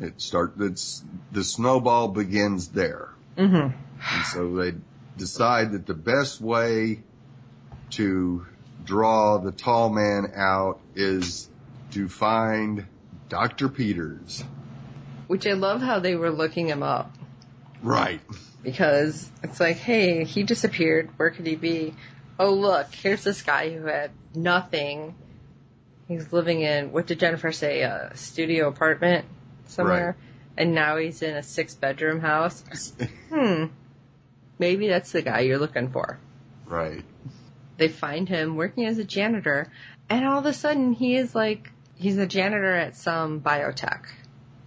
[0.00, 3.10] It start it's the snowball begins there.
[3.36, 3.76] Mm-hmm.
[4.14, 4.72] And so they
[5.18, 7.02] decide that the best way
[7.90, 8.46] to
[8.84, 11.48] draw the tall man out is
[11.90, 12.86] to find
[13.28, 13.68] Dr.
[13.68, 14.42] Peters.
[15.26, 17.14] Which I love how they were looking him up
[17.82, 18.20] Right.
[18.62, 21.10] because it's like, hey, he disappeared.
[21.16, 21.94] Where could he be?
[22.38, 25.14] Oh, look, here's this guy who had nothing.
[26.08, 29.26] He's living in, what did Jennifer say, a studio apartment
[29.66, 30.16] somewhere?
[30.56, 32.92] And now he's in a six bedroom house.
[33.30, 33.66] Hmm.
[34.58, 36.18] Maybe that's the guy you're looking for.
[36.66, 37.04] Right.
[37.78, 39.70] They find him working as a janitor,
[40.10, 44.04] and all of a sudden he is like, he's a janitor at some biotech.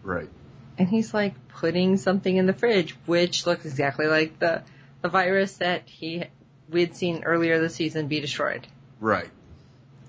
[0.02, 0.30] Right.
[0.78, 4.62] and he's like putting something in the fridge, which looks exactly like the
[5.02, 6.26] the virus that he
[6.70, 8.68] we'd seen earlier this season be destroyed.
[9.00, 9.30] Right.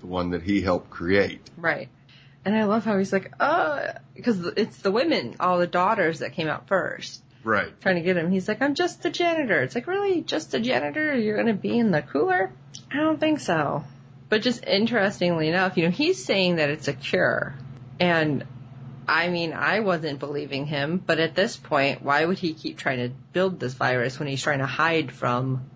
[0.01, 1.39] The one that he helped create.
[1.55, 1.87] Right.
[2.43, 6.33] And I love how he's like, uh, because it's the women, all the daughters that
[6.33, 7.71] came out first, Right.
[7.79, 8.29] trying to get him.
[8.31, 9.61] He's like, I'm just a janitor.
[9.61, 11.15] It's like, really, just a janitor?
[11.17, 12.51] You're gonna be in the cooler?
[12.91, 13.85] I don't think so.
[14.27, 17.53] But just interestingly enough, you know, he's saying that it's a cure,
[17.97, 18.43] and
[19.07, 22.97] I mean, I wasn't believing him, but at this point, why would he keep trying
[22.99, 25.69] to build this virus when he's trying to hide from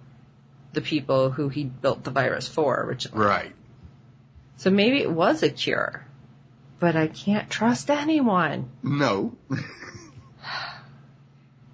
[0.73, 3.25] the people who he built the virus for originally?
[3.25, 3.55] Right.
[4.57, 6.05] So maybe it was a cure,
[6.79, 8.69] but I can't trust anyone.
[8.83, 9.35] No.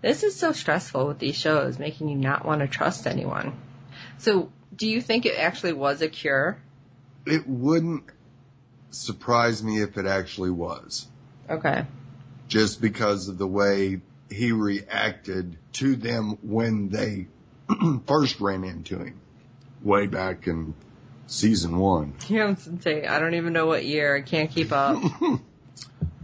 [0.01, 3.57] This is so stressful with these shows, making you not want to trust anyone.
[4.19, 6.59] So, do you think it actually was a cure?
[7.25, 8.03] it wouldn't
[8.91, 11.07] surprise me if it actually was.
[11.49, 11.85] Okay.
[12.47, 17.27] Just because of the way he reacted to them when they
[18.07, 19.19] first ran into him.
[19.81, 20.73] Way back in
[21.27, 22.13] season one.
[22.81, 24.15] Say, I don't even know what year.
[24.15, 25.01] I can't keep up.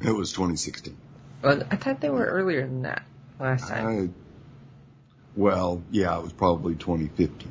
[0.04, 0.98] It was 2016.
[1.44, 3.04] well, I thought they were earlier than that
[3.40, 3.88] last time.
[3.88, 7.48] I, well, yeah, it was probably 2015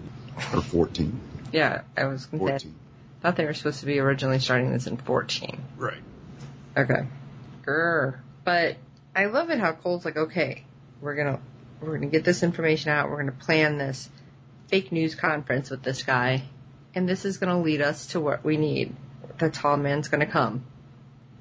[0.55, 1.21] or 14.
[1.53, 2.75] yeah, I was going to say, 14.
[2.75, 5.63] I thought they were supposed to be originally starting this in 14.
[5.77, 6.03] Right.
[6.77, 7.07] Okay.
[7.67, 8.19] Grr.
[8.45, 8.77] But
[9.15, 10.65] I love it how Cole's like, okay,
[11.01, 11.41] we're gonna
[11.81, 13.11] we're gonna get this information out.
[13.11, 14.09] We're gonna plan this
[14.69, 16.43] fake news conference with this guy,
[16.95, 18.95] and this is gonna lead us to what we need.
[19.39, 20.65] The tall man's gonna come.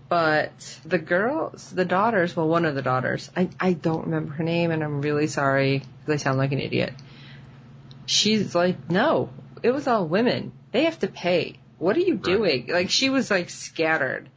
[0.07, 4.43] But the girls, the daughters, well, one of the daughters, I, I don't remember her
[4.43, 6.93] name, and I'm really sorry because I sound like an idiot.
[8.07, 9.29] She's like, no,
[9.61, 10.51] it was all women.
[10.71, 11.59] They have to pay.
[11.77, 12.67] What are you doing?
[12.67, 14.29] Like, she was like scattered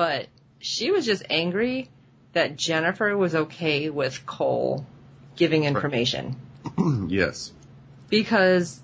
[0.00, 0.28] but
[0.60, 1.88] she was just angry
[2.32, 4.86] that Jennifer was okay with Cole
[5.34, 6.36] giving information
[7.08, 7.50] yes.
[8.08, 8.80] because,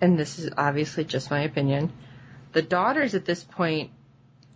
[0.00, 1.92] and this is obviously just my opinion,
[2.52, 3.90] the daughters at this point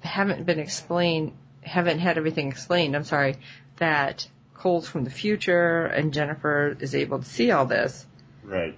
[0.01, 2.95] haven't been explained, haven't had everything explained.
[2.95, 3.37] I'm sorry,
[3.77, 8.05] that Cole's from the future and Jennifer is able to see all this.
[8.43, 8.77] Right.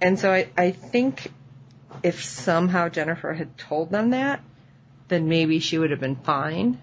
[0.00, 1.30] And so I, I think
[2.02, 4.42] if somehow Jennifer had told them that,
[5.08, 6.80] then maybe she would have been fine.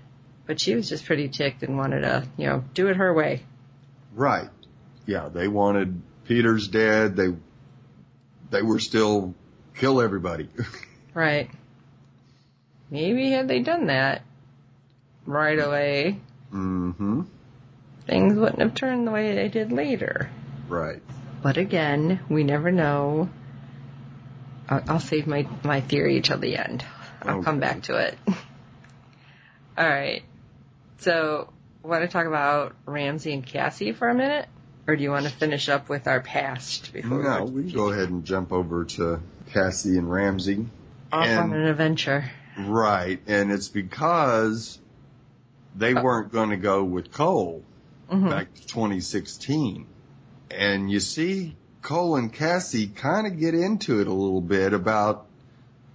[0.50, 3.44] But she was just pretty ticked and wanted to, you know, do it her way.
[4.16, 4.50] Right.
[5.06, 7.16] Yeah, they wanted Peter's dead.
[7.16, 7.36] They
[8.50, 9.36] they were still
[9.76, 10.50] kill everybody.
[11.14, 11.50] Right.
[12.90, 14.22] Maybe had they done that
[15.26, 16.20] right away,
[16.54, 17.24] mm-hmm.
[18.06, 20.30] things wouldn't have turned the way they did later.
[20.68, 21.02] Right.
[21.42, 23.28] But again, we never know.
[24.70, 26.86] I'll, I'll save my, my theory till the end.
[27.24, 28.18] I'll come back to it.
[29.78, 30.24] All right.
[31.00, 31.52] So,
[31.84, 34.48] want to talk about Ramse and Cassie for a minute,
[34.88, 37.80] or do you want to finish up with our past before No, we we can
[37.80, 40.66] go ahead and jump over to Cassie and Ramse.
[41.12, 42.30] off on an adventure?
[42.58, 43.22] Right.
[43.28, 44.80] And it's because
[45.76, 47.64] they weren't going to go with Cole
[48.12, 48.30] Mhm.
[48.30, 49.86] back to 2016.
[50.52, 55.28] And you see, Cole and Cassie kind of get into it a little bit about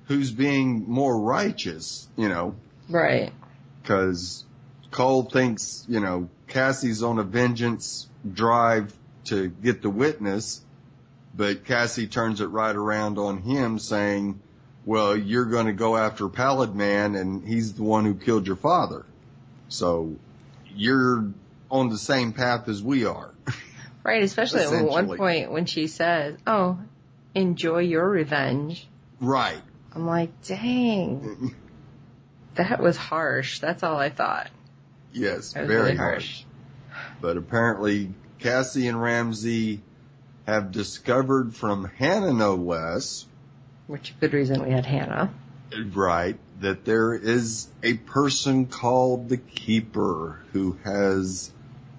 [0.07, 2.55] who's being more righteous, you know,
[2.88, 3.33] Right.
[3.83, 4.43] because
[4.94, 10.64] Cole thinks, you know, Cassie's on a vengeance drive to get the witness,
[11.36, 14.40] but Cassie turns it right around on him saying,
[14.84, 18.55] well, you're going to go after Pallid Man and he's the one who killed your
[18.55, 19.05] father.
[19.68, 20.14] So
[20.76, 21.28] you're
[21.72, 23.34] on the same path as we are.
[24.05, 24.22] Right.
[24.22, 26.78] Especially at one point when she says, "Oh,
[27.34, 28.86] enjoy your revenge."
[29.18, 29.62] right.
[29.95, 31.55] I'm like, dang,
[32.57, 33.61] that was harsh.
[33.61, 34.51] That's all I thought.
[35.15, 36.45] Yes, very really harsh.
[36.45, 36.45] harsh.
[37.21, 39.81] But apparently Cassie and Ramse
[40.47, 43.25] have discovered from Hannah no less
[43.87, 45.33] Which good reason we had Hannah.
[45.93, 46.39] Right.
[46.61, 51.51] That there is a person called the Keeper who has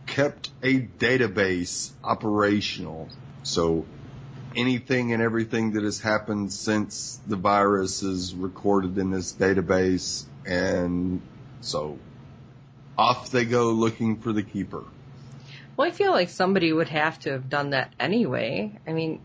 [0.06, 3.10] kept a database operational.
[3.44, 3.86] So
[4.56, 10.26] anything and everything that has happened since the virus is recorded in this database.
[10.46, 11.22] And
[11.62, 11.98] so
[12.98, 14.84] off they go looking for the keeper.
[15.78, 18.80] Well, I feel like somebody would have to have done that anyway.
[18.88, 19.20] I mean,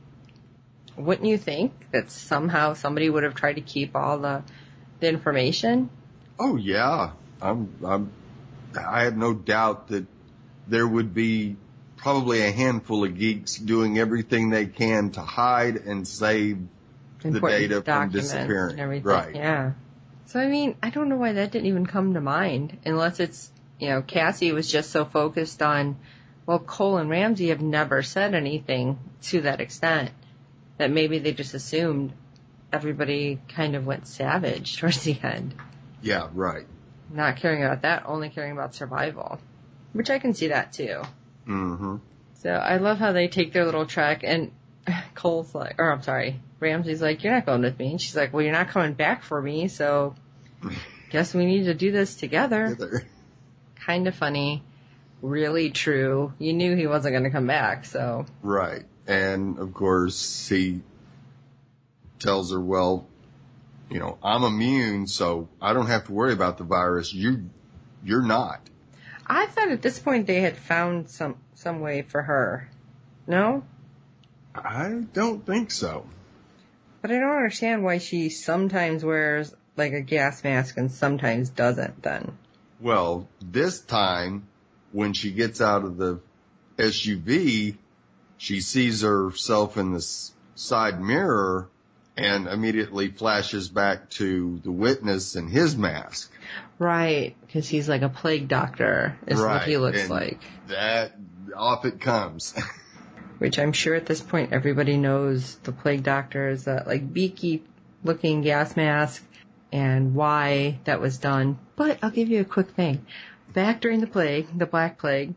[0.96, 4.42] wouldn't you think that somehow somebody would have tried to keep all the
[4.98, 5.90] the information?
[6.38, 8.12] Oh yeah, I'm, I'm,
[8.78, 10.06] I have no doubt that
[10.66, 11.56] there would be
[11.96, 16.58] probably a handful of geeks doing everything they can to hide and save
[17.22, 19.02] the data from disappearing.
[19.02, 19.34] Right.
[19.34, 19.72] Yeah.
[20.26, 23.50] So I mean, I don't know why that didn't even come to mind, unless it's
[23.80, 25.96] you know Cassie was just so focused on.
[26.46, 30.10] Well, Cole and Ramse have never said anything to that extent
[30.78, 32.12] that maybe they just assumed
[32.72, 35.54] everybody kind of went savage towards the end.
[36.02, 36.66] Yeah, right.
[37.10, 39.38] not caring about that, only caring about survival.
[39.92, 41.02] Which I can see that too.
[41.44, 41.96] hmm
[42.38, 44.50] So I love how they take their little trek and
[45.14, 47.90] Cole's like, or I'm sorry, Ramse's like, you're not going with me.
[47.92, 50.14] And she's like, well, you're not coming back for me, so
[51.10, 53.04] guess we need to do this together.
[53.91, 54.62] Kind of funny.
[55.20, 56.32] Really true.
[56.38, 58.24] You knew he wasn't going to come back, so.
[58.41, 58.84] Right.
[59.05, 60.82] And of course he
[62.20, 63.09] tells her, well,
[63.91, 67.12] you know, I'm immune, so I don't have to worry about the virus.
[67.12, 67.51] You,
[68.05, 68.61] you're not.
[69.26, 72.70] I thought at this point they had found some, some way for her.
[73.26, 73.64] No?
[74.55, 76.07] I don't think so.
[77.03, 82.05] But I don't understand why she sometimes wears like a gas mask and sometimes doesn't
[82.05, 82.38] then.
[82.80, 84.46] Well, this time
[84.92, 86.20] when she gets out of the
[86.78, 87.76] SUV,
[88.38, 91.68] she sees herself in the side mirror
[92.16, 96.32] and immediately flashes back to the witness and his mask.
[96.78, 100.40] Right, because he's like a plague doctor is what he looks and- like.
[100.68, 101.12] That
[101.54, 102.54] off it comes.
[103.38, 107.62] Which I'm sure at this point everybody knows the plague doctor is that like beaky
[108.04, 109.24] looking gas mask
[109.72, 111.58] and why that was done.
[111.76, 113.06] But I'll give you a quick thing.
[113.52, 115.34] Back during the plague, the black plague,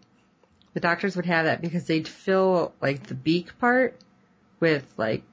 [0.73, 3.95] the doctors would have that because they'd fill like the beak part
[4.59, 5.23] with like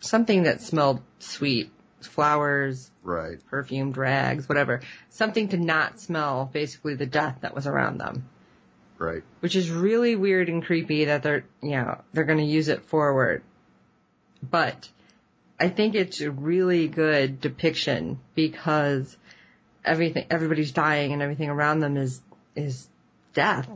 [0.00, 1.70] something that smelled sweet,
[2.00, 3.38] flowers, right.
[3.48, 4.80] perfumed rags, whatever.
[5.10, 8.28] Something to not smell basically the death that was around them.
[8.98, 9.22] Right.
[9.40, 13.42] Which is really weird and creepy that they're, you know, they're gonna use it forward.
[14.48, 14.88] But
[15.62, 19.16] I think it's a really good depiction because
[19.84, 22.20] everything, everybody's dying and everything around them is,
[22.56, 22.88] is
[23.32, 23.68] death.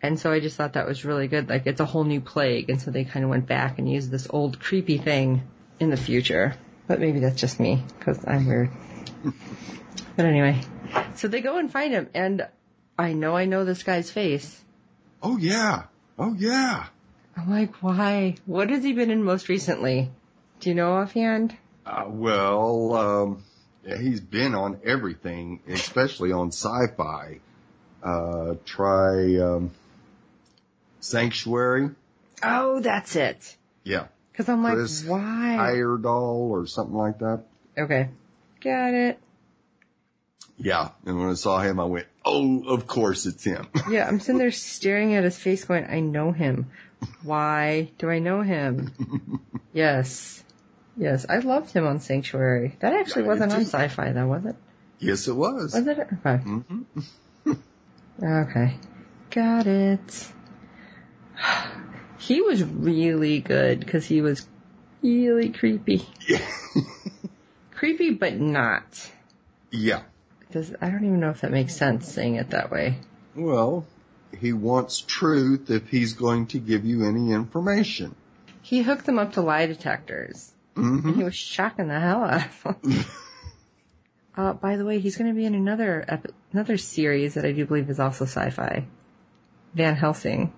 [0.00, 1.48] And so I just thought that was really good.
[1.48, 2.70] Like it's a whole new plague.
[2.70, 5.42] And so they kind of went back and used this old creepy thing
[5.80, 6.54] in the future.
[6.86, 8.70] But maybe that's just me because I'm weird.
[10.16, 10.60] but anyway,
[11.16, 12.46] so they go and find him and
[12.96, 14.62] I know I know this guy's face.
[15.20, 15.86] Oh yeah.
[16.20, 16.86] Oh yeah.
[17.36, 18.36] I'm like, why?
[18.46, 20.12] What has he been in most recently?
[20.62, 21.56] Do you know offhand?
[21.84, 23.44] Uh, well, um,
[23.84, 27.40] he's been on everything, especially on sci-fi.
[28.00, 29.72] Uh, try, um,
[31.00, 31.90] Sanctuary.
[32.44, 33.56] Oh, that's it.
[33.82, 34.06] Yeah.
[34.34, 35.56] Cause I'm like, Chris why?
[35.58, 37.42] Heyerdahl or something like that.
[37.76, 38.10] Okay.
[38.60, 39.18] Got it.
[40.58, 40.90] Yeah.
[41.04, 43.66] And when I saw him, I went, oh, of course it's him.
[43.90, 46.70] Yeah, I'm sitting there staring at his face going, I know him.
[47.24, 49.40] Why do I know him?
[49.72, 50.42] yes.
[50.96, 52.76] Yes, I loved him on Sanctuary.
[52.80, 54.56] That actually did wasn't on sci-fi though, was it?
[54.98, 55.72] yes, it was.
[55.74, 55.98] Was it?
[55.98, 56.36] Okay.
[56.36, 56.82] hmm
[58.22, 58.76] Okay.
[59.30, 60.32] Got it.
[62.18, 64.46] He was really good because he was
[65.02, 66.06] really creepy.
[66.28, 66.38] Yeah.
[67.72, 69.10] Creepy, but not.
[69.72, 70.02] yeah.
[70.52, 72.98] Does I don't even know if that makes sense saying it that way.
[73.34, 73.84] Well,
[74.38, 78.14] he wants truth if he's going to give you any information.
[78.62, 80.52] He hooked them up to lie detectors.
[80.74, 83.04] Hmm And he was shocking the hell out of them.
[84.36, 87.52] uh, by the way, he's going to be in another epi- another series that I
[87.52, 88.86] do believe is also sci-fi.
[89.74, 90.52] Van Helsing.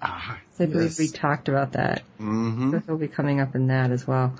[0.00, 2.02] Ah, So I believe we talked about that.
[2.20, 2.70] Mm-hmm.
[2.70, 4.34] So he'll be coming up in that as well.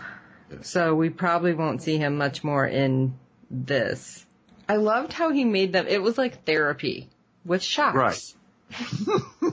[0.51, 0.69] Yes.
[0.69, 3.19] So we probably won't see him much more in
[3.51, 4.25] this.
[4.69, 5.87] I loved how he made them.
[5.87, 7.09] It was like therapy
[7.45, 8.35] with shocks.
[8.71, 9.53] Right.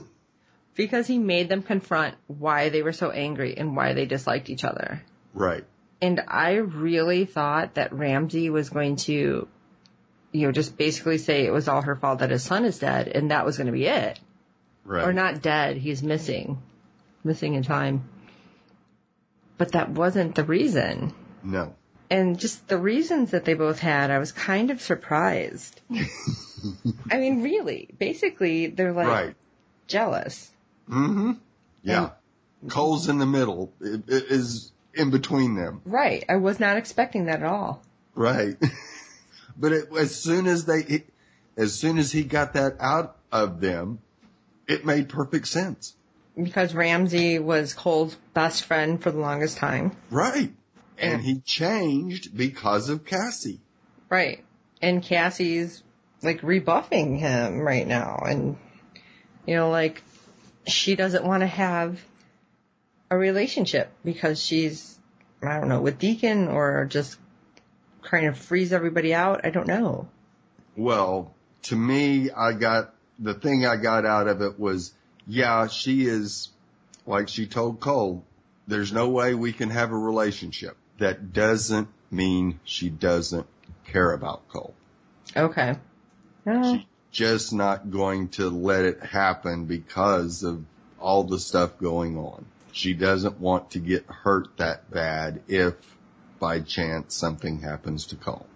[0.74, 4.62] Because he made them confront why they were so angry and why they disliked each
[4.62, 5.02] other.
[5.36, 5.64] Right.
[6.00, 9.46] And I really thought that Ramse was going to,
[10.32, 13.08] you know, just basically say it was all her fault that his son is dead
[13.08, 14.18] and that was going to be it.
[14.84, 15.06] Right.
[15.06, 16.62] Or not dead, he's missing.
[17.22, 18.08] Missing in time.
[19.58, 21.14] But that wasn't the reason.
[21.42, 21.74] No.
[22.08, 25.80] And just the reasons that they both had, I was kind of surprised.
[27.10, 29.34] I mean, really, basically, they're like right.
[29.86, 30.50] jealous.
[30.88, 31.32] Mm-hmm.
[31.82, 32.10] Yeah.
[32.68, 35.82] Cole's in the middle, it, it is in between them.
[35.84, 36.24] Right.
[36.28, 37.82] I was not expecting that at all.
[38.14, 38.56] Right.
[39.56, 41.04] but it, as soon as they,
[41.56, 44.00] as soon as he got that out of them,
[44.66, 45.94] it made perfect sense.
[46.36, 49.96] Because Ramse was Cole's best friend for the longest time.
[50.10, 50.52] Right.
[50.98, 53.60] And he changed because of Cassie.
[54.08, 54.44] Right.
[54.82, 55.82] And Cassie's
[56.22, 58.22] like rebuffing him right now.
[58.26, 58.56] And,
[59.46, 60.02] you know, like
[60.66, 62.00] she doesn't want to have
[63.10, 64.98] a relationship because she's,
[65.42, 67.18] I don't know, with Deacon or just
[68.02, 69.42] trying to freeze everybody out.
[69.44, 70.08] I don't know.
[70.76, 71.34] Well,
[71.64, 74.92] to me, I got, the thing I got out of it was,
[75.26, 76.50] yeah, she is,
[77.06, 78.24] like she told Cole,
[78.66, 80.76] there's no way we can have a relationship.
[80.98, 83.46] That doesn't mean she doesn't
[83.86, 84.74] care about Cole.
[85.36, 85.76] Okay.
[86.46, 86.78] Uh,
[87.10, 90.64] Just not going to let it happen because of
[91.00, 92.44] all the stuff going on.
[92.76, 95.72] She doesn't want to get hurt that bad if
[96.38, 98.46] by chance something happens to Cole.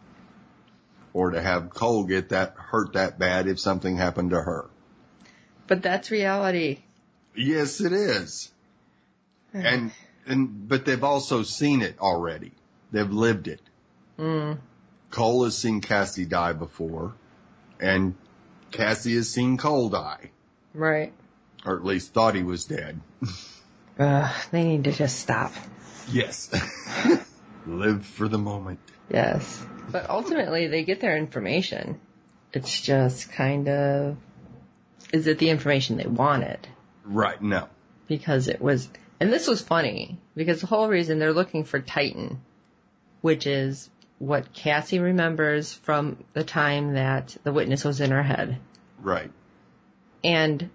[1.14, 4.68] Or to have Cole get that hurt that bad if something happened to her.
[5.66, 6.80] but that's reality.
[7.34, 8.52] Yes, it is.
[9.54, 9.90] And,
[10.26, 12.52] and, but they've also seen it already.
[12.92, 13.62] They've lived it.
[14.18, 14.58] Mm.
[15.10, 17.14] Cole has seen Cassie die before
[17.80, 18.14] and
[18.70, 20.30] Cassie has seen Cole die.
[20.74, 21.14] Right.
[21.64, 23.00] Or at least thought he was dead.
[24.00, 25.52] Uh, they need to just stop.
[26.10, 26.50] Yes.
[27.66, 28.80] Live for the moment.
[29.10, 29.62] Yes.
[29.90, 32.00] But ultimately, they get their information.
[32.54, 34.16] It's just kind of,
[35.12, 36.66] is it the information they wanted?
[37.04, 37.68] Right, no.
[38.08, 38.88] Because it was,
[39.20, 42.40] and this was funny, because the whole reason they're looking for Titan,
[43.20, 48.58] which is what Cassie remembers from the time that the witness was in her head.
[48.98, 49.30] Right.
[50.24, 50.70] And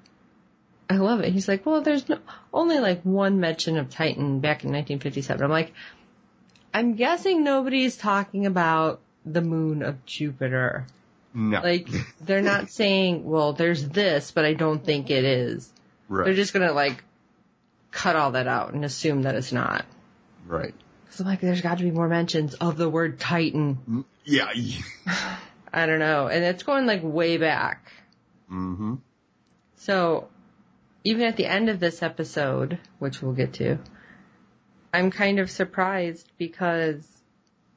[0.90, 1.32] I love it.
[1.34, 2.20] He's like, well, there's no,
[2.54, 5.44] only like one mention of Titan back in 1957.
[5.44, 5.74] I'm like,
[6.74, 10.86] I'm guessing nobody's talking about the moon of Jupiter.
[11.34, 11.62] No.
[11.62, 11.90] Like,
[12.22, 15.72] they're not saying, well, there's this, but I don't think it is.
[16.08, 16.26] right.
[16.26, 17.04] They're just gonna like
[17.92, 19.86] cut all that out and assume that it's not.
[20.46, 20.74] right.
[21.18, 24.04] I'm like, there's got to be more mentions of the word Titan.
[24.26, 24.50] Yeah.
[25.74, 26.28] I don't know.
[26.28, 27.90] And it's going like way back.
[28.52, 28.96] Mm-hmm.
[29.78, 30.28] So,
[31.06, 33.78] even at the end of this episode, which we'll get to,
[34.92, 37.08] I'm kind of surprised because,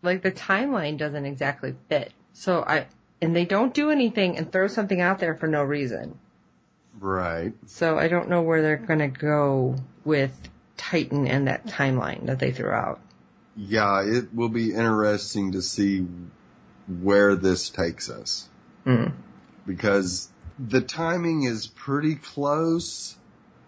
[0.03, 2.13] like, the timeline doesn't exactly fit.
[2.33, 2.87] So I,
[3.21, 6.19] and they don't do anything and throw something out there for no reason.
[6.99, 7.53] Right.
[7.67, 10.33] So I don't know where they're gonna go with
[10.79, 13.01] Titan and that timeline that they threw out.
[13.57, 16.07] Yeah, it will be interesting to see
[16.87, 18.49] where this takes us.
[18.85, 19.09] Hmm.
[19.67, 23.17] because the timing is pretty close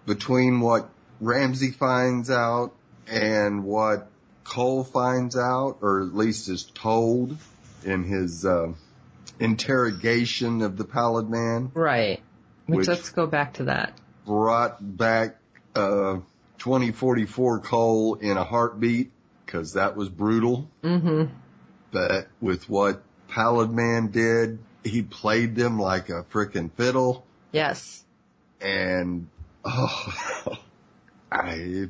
[0.06, 0.88] between what
[1.22, 2.72] Ramse finds out
[3.06, 4.08] and what
[4.44, 7.36] Cole finds out, or at least is told
[7.84, 8.72] in his uh,
[9.38, 11.70] interrogation of the Pallid Man.
[11.74, 12.20] Right.
[12.66, 13.92] Which, Which- let's go back to that.
[14.26, 15.36] Brought back
[15.74, 16.18] uh,
[16.58, 19.10] 2044 Cole in a heartbeat
[19.44, 20.70] because that was brutal.
[20.82, 21.32] Mm-hmm.
[21.90, 27.24] But with what Pallid Man did, he played them like a frickin' fiddle.
[27.52, 28.04] Yes.
[28.60, 29.28] and
[29.64, 30.58] oh,
[31.32, 31.88] I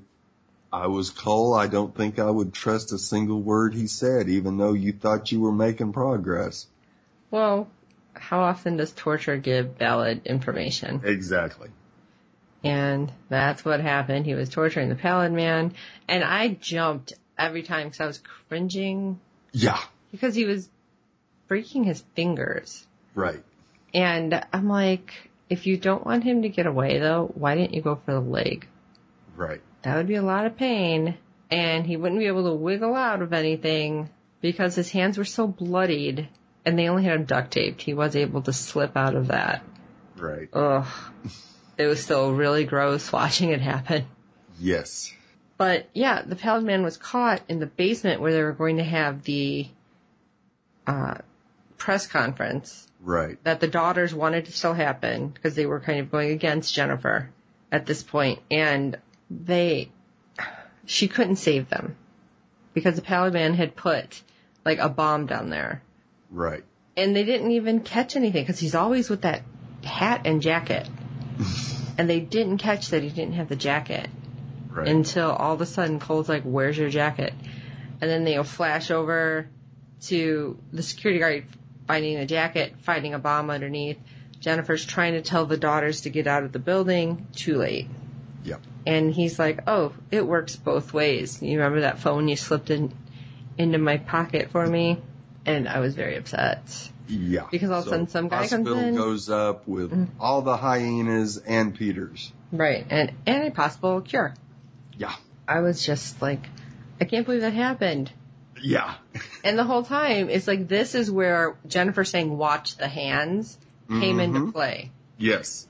[0.73, 4.57] I was Cole, I don't think I would trust a single word he said, even
[4.57, 6.67] though you thought you were making progress.
[7.31, 7.69] Well,
[8.15, 11.01] how often does torture give valid information?
[11.05, 11.71] Exactly.
[12.63, 14.27] And that's what happened.
[14.27, 15.73] He was torturing the Pallid Man,
[16.07, 19.19] and I jumped every time because I was cringing
[19.53, 19.79] Yeah.
[20.13, 20.69] because he was
[21.51, 22.87] breaking his fingers.
[23.13, 23.43] Right.
[23.93, 25.13] And I'm like,
[25.49, 28.21] if you don't want him to get away though, why didn't you go for the
[28.21, 28.69] leg?
[29.35, 29.61] Right.
[29.83, 31.19] That would be a lot of pain,
[31.51, 35.49] and he wouldn't be able to wiggle out of anything because his hands were so
[35.49, 36.29] bloodied,
[36.65, 37.83] and they only had him duct taped.
[37.83, 39.65] He was able to slip out of that.
[40.17, 40.49] Right.
[40.53, 40.87] Ugh.
[41.77, 44.07] It was still really gross watching it happen.
[44.61, 45.13] Yes.
[45.57, 48.85] But yeah, the Pallid Man was caught in the basement where they were going to
[48.85, 49.67] have the
[50.87, 51.15] uh,
[51.81, 53.43] press conference Right.
[53.45, 57.31] that the daughters wanted to still happen because they were kind of going against Jennifer
[57.73, 58.97] at this point, and
[59.31, 59.91] they
[60.85, 61.97] she couldn't save them
[62.75, 64.23] because the Pallid Man had put
[64.65, 65.83] like a bomb down there,
[66.31, 66.63] Right.
[66.97, 69.43] and they didn't even catch anything because he's always with that
[69.83, 70.87] hat and jacket,
[71.99, 74.09] and they didn't catch that he didn't have the jacket
[74.69, 74.87] Right.
[74.89, 77.33] until all of a sudden Cole's like, "Where's your jacket?"
[78.03, 79.49] And then they'll flash over
[80.03, 81.45] to the security guard
[81.91, 83.99] finding a jacket, finding a bomb underneath.
[84.39, 87.27] Jennifer's trying to tell the daughters to get out of the building.
[87.35, 87.89] Too late.
[88.45, 88.61] yep.
[88.87, 91.43] And he's like, "Oh, it works both ways.
[91.43, 92.93] You remember that phone you slipped in
[93.59, 95.03] into my pocket for me?"
[95.45, 96.63] And I was very upset.
[97.09, 97.49] Yeah.
[97.51, 98.95] Because all of a sudden some guy comes in.
[98.95, 100.21] Goes up with mm-hmm.
[100.21, 102.33] all the hyenas and Peters.
[102.53, 102.87] Right.
[102.89, 104.33] And and a possible cure.
[104.97, 105.17] Yeah.
[105.49, 106.47] I was just like,
[107.01, 108.13] I can't believe that happened.
[108.63, 108.95] Yeah.
[109.45, 113.59] And the whole time, it's like this is where Jennifer saying "watch the hands"
[113.89, 114.53] came into Mhm.
[114.53, 115.67] play Yes.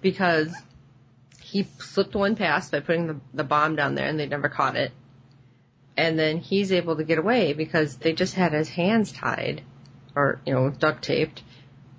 [0.00, 0.52] because
[1.40, 4.76] he slipped one past by putting the, the bomb down there, and they never caught
[4.76, 4.92] it.
[5.96, 9.62] And then he's able to get away because they just had his hands tied,
[10.14, 11.42] or you know, duct taped,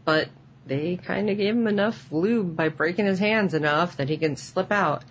[0.06, 0.30] but
[0.66, 4.36] they kind of gave him enough lube by breaking his hands enough that he can
[4.36, 5.04] slip out.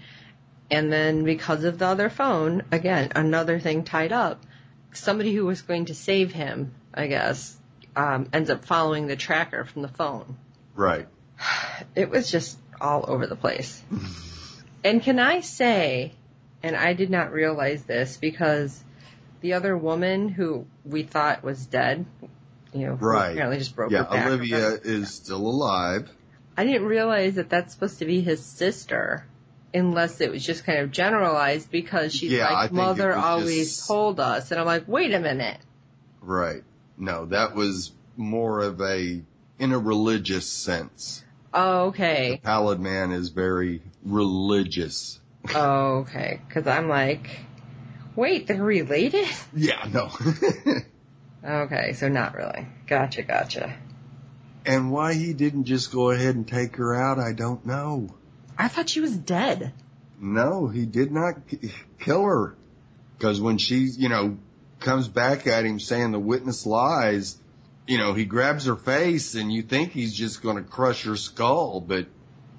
[0.70, 4.42] And then because of the other phone, again, another thing tied up,
[4.92, 7.56] somebody who was going to save him, I guess,
[7.94, 10.36] um, ends up following the tracker from the phone.
[10.74, 11.06] Right.
[11.94, 13.82] It was just all over the place.
[14.84, 16.12] and can I say,
[16.62, 18.82] and I did not realize this because
[19.42, 22.06] the other woman who we thought was dead,
[22.72, 23.32] you know, Right.
[23.32, 24.04] apparently just broke Yeah.
[24.04, 24.24] her back.
[24.26, 26.10] or Olivia is still alive.
[26.56, 29.26] I didn't realize that that's supposed to be his sister.
[29.74, 34.20] Unless it was just kind of generalized because she's Yeah, like, mother always just- told
[34.20, 34.50] us.
[34.50, 35.58] And I'm like, wait a minute.
[36.20, 36.62] Right.
[36.96, 39.22] No, that was more of a,
[39.58, 41.22] in a religious sense.
[41.52, 42.40] Oh, okay.
[42.42, 45.20] Pallid man is very religious.
[45.54, 46.40] Oh, okay.
[46.50, 47.28] Cause I'm like,
[48.14, 49.28] wait, they're related?
[49.54, 50.10] Yeah, no.
[51.44, 52.66] Okay, so not really.
[52.88, 53.72] Gotcha, gotcha.
[54.64, 58.15] and why he didn't just go ahead and take her out, I don't know.
[58.58, 59.72] I thought she was dead.
[60.18, 62.56] No, he did not k- kill her.
[63.18, 64.38] Cause when she, you know,
[64.80, 67.38] comes back at him saying the witness lies,
[67.86, 71.80] you know, he grabs her face and you think he's just gonna crush her skull,
[71.80, 72.06] but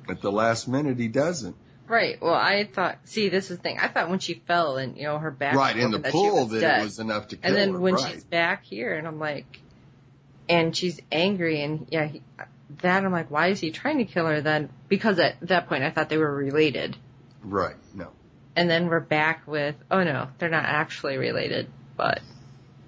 [0.09, 1.55] at the last minute he doesn't.
[1.87, 2.21] Right.
[2.21, 2.97] Well, I thought.
[3.05, 3.79] See, this is the thing.
[3.79, 5.55] I thought when she fell and you know her back.
[5.55, 6.81] right, in the that pool that dead.
[6.81, 7.47] it was enough to kill her.
[7.47, 7.79] And then her.
[7.79, 8.13] when right.
[8.13, 9.61] she's back here, and I'm like,
[10.49, 12.21] and she's angry, and yeah, he,
[12.81, 14.69] that I'm like, why is he trying to kill her then?
[14.89, 16.95] Because at that point I thought they were related,
[17.43, 18.09] Right, no.
[18.55, 22.21] and then we're back with, oh no, they're not actually related, but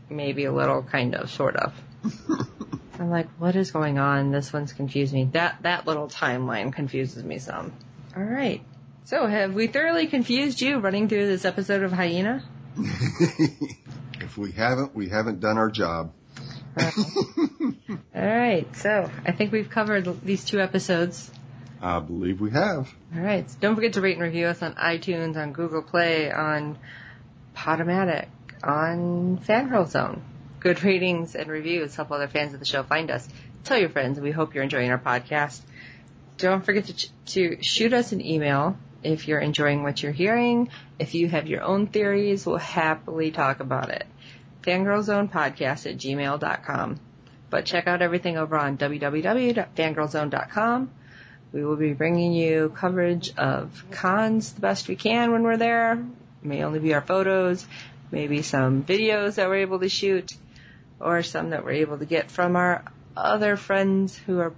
[0.09, 1.73] maybe a little, kind of, sort of.
[2.99, 4.31] I'm like, what is going on?
[4.31, 5.29] This one's confused me.
[5.31, 7.71] That that little timeline confuses me some.
[8.17, 8.61] All right.
[9.05, 12.43] So, have we thoroughly confused you running through this episode of Hyena?
[14.19, 16.11] if we haven't, we haven't done our job.
[18.15, 18.75] All right.
[18.75, 21.31] So, I think we've covered these two episodes.
[21.81, 22.93] I believe we have.
[23.15, 23.49] All right.
[23.49, 26.77] So don't forget to rate and review us on iTunes, on Google Play, on
[27.55, 28.27] Podomatic,
[28.63, 30.21] on Fangirl Zone.
[30.59, 33.27] Good ratings and reviews help other fans of the show find us.
[33.63, 35.61] Tell your friends, and we hope you're enjoying our podcast.
[36.37, 40.69] Don't forget to, ch- to shoot us an email if you're enjoying what you're hearing.
[40.97, 44.05] If you have your own theories, we'll happily talk about it.
[44.63, 46.99] Fangirlzonepodcast at gmail.com.
[47.49, 50.91] But check out everything over on www.fangirlzone.com.
[51.51, 56.05] We will be bringing you coverage of cons the best we can when we're there.
[56.43, 57.65] May only be our photos,
[58.11, 60.31] maybe some videos that we're able to shoot,
[60.99, 62.83] or some that we're able to get from our
[63.17, 64.53] other friends who are,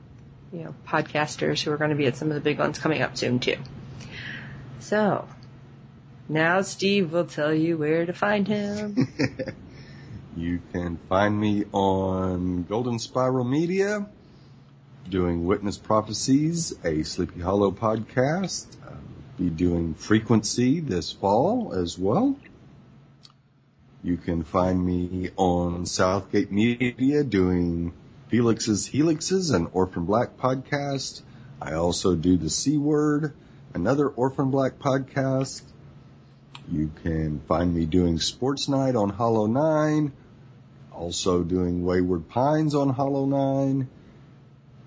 [0.52, 3.02] you know, podcasters who are going to be at some of the big ones coming
[3.02, 3.56] up soon too.
[4.80, 5.30] So,
[6.28, 9.08] now Steve will tell you where to find him.
[10.36, 14.08] you can find me on Golden Spiral Media,
[15.10, 18.66] doing Witness Prophecies, a Sleepy Hollow podcast.
[18.86, 18.98] I'll
[19.38, 22.38] be doing Frequency this fall as well.
[24.04, 27.94] You can find me on Southgate Media doing
[28.30, 31.22] Felix's Helixes, an Orphan Black podcast.
[31.62, 33.34] I also do the C Word,
[33.74, 35.62] another Orphan Black podcast.
[36.72, 40.14] You can find me doing Sports Night on Hollow 9,
[40.92, 43.88] also doing Wayward Pines on Hollow 9,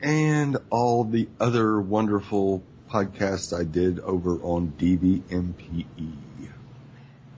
[0.01, 6.13] and all the other wonderful podcasts I did over on DVMPE.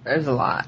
[0.05, 0.67] There's a lot.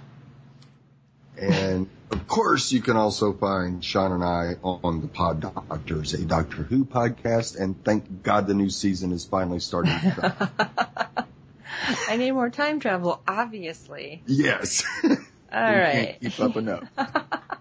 [1.36, 6.24] And of course, you can also find Sean and I on the Pod Doctors, a
[6.24, 9.92] Doctor Who podcast, and thank God the new season is finally starting.
[12.08, 14.22] I need more time travel, obviously.
[14.26, 14.84] yes.
[15.04, 15.16] All
[15.52, 16.16] right.
[16.20, 16.84] keep up enough.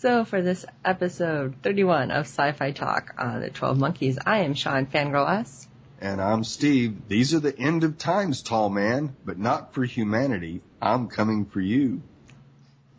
[0.00, 4.86] So for this episode 31 of Sci-Fi Talk on the 12 Monkeys, I am Sean
[4.86, 5.68] Fangirl S.
[6.00, 7.06] And I'm Steve.
[7.06, 10.62] These are the end of times, tall man, but not for humanity.
[10.80, 12.00] I'm coming for you.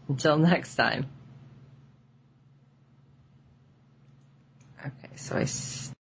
[0.09, 1.07] Until next time.
[4.79, 5.45] Okay, so I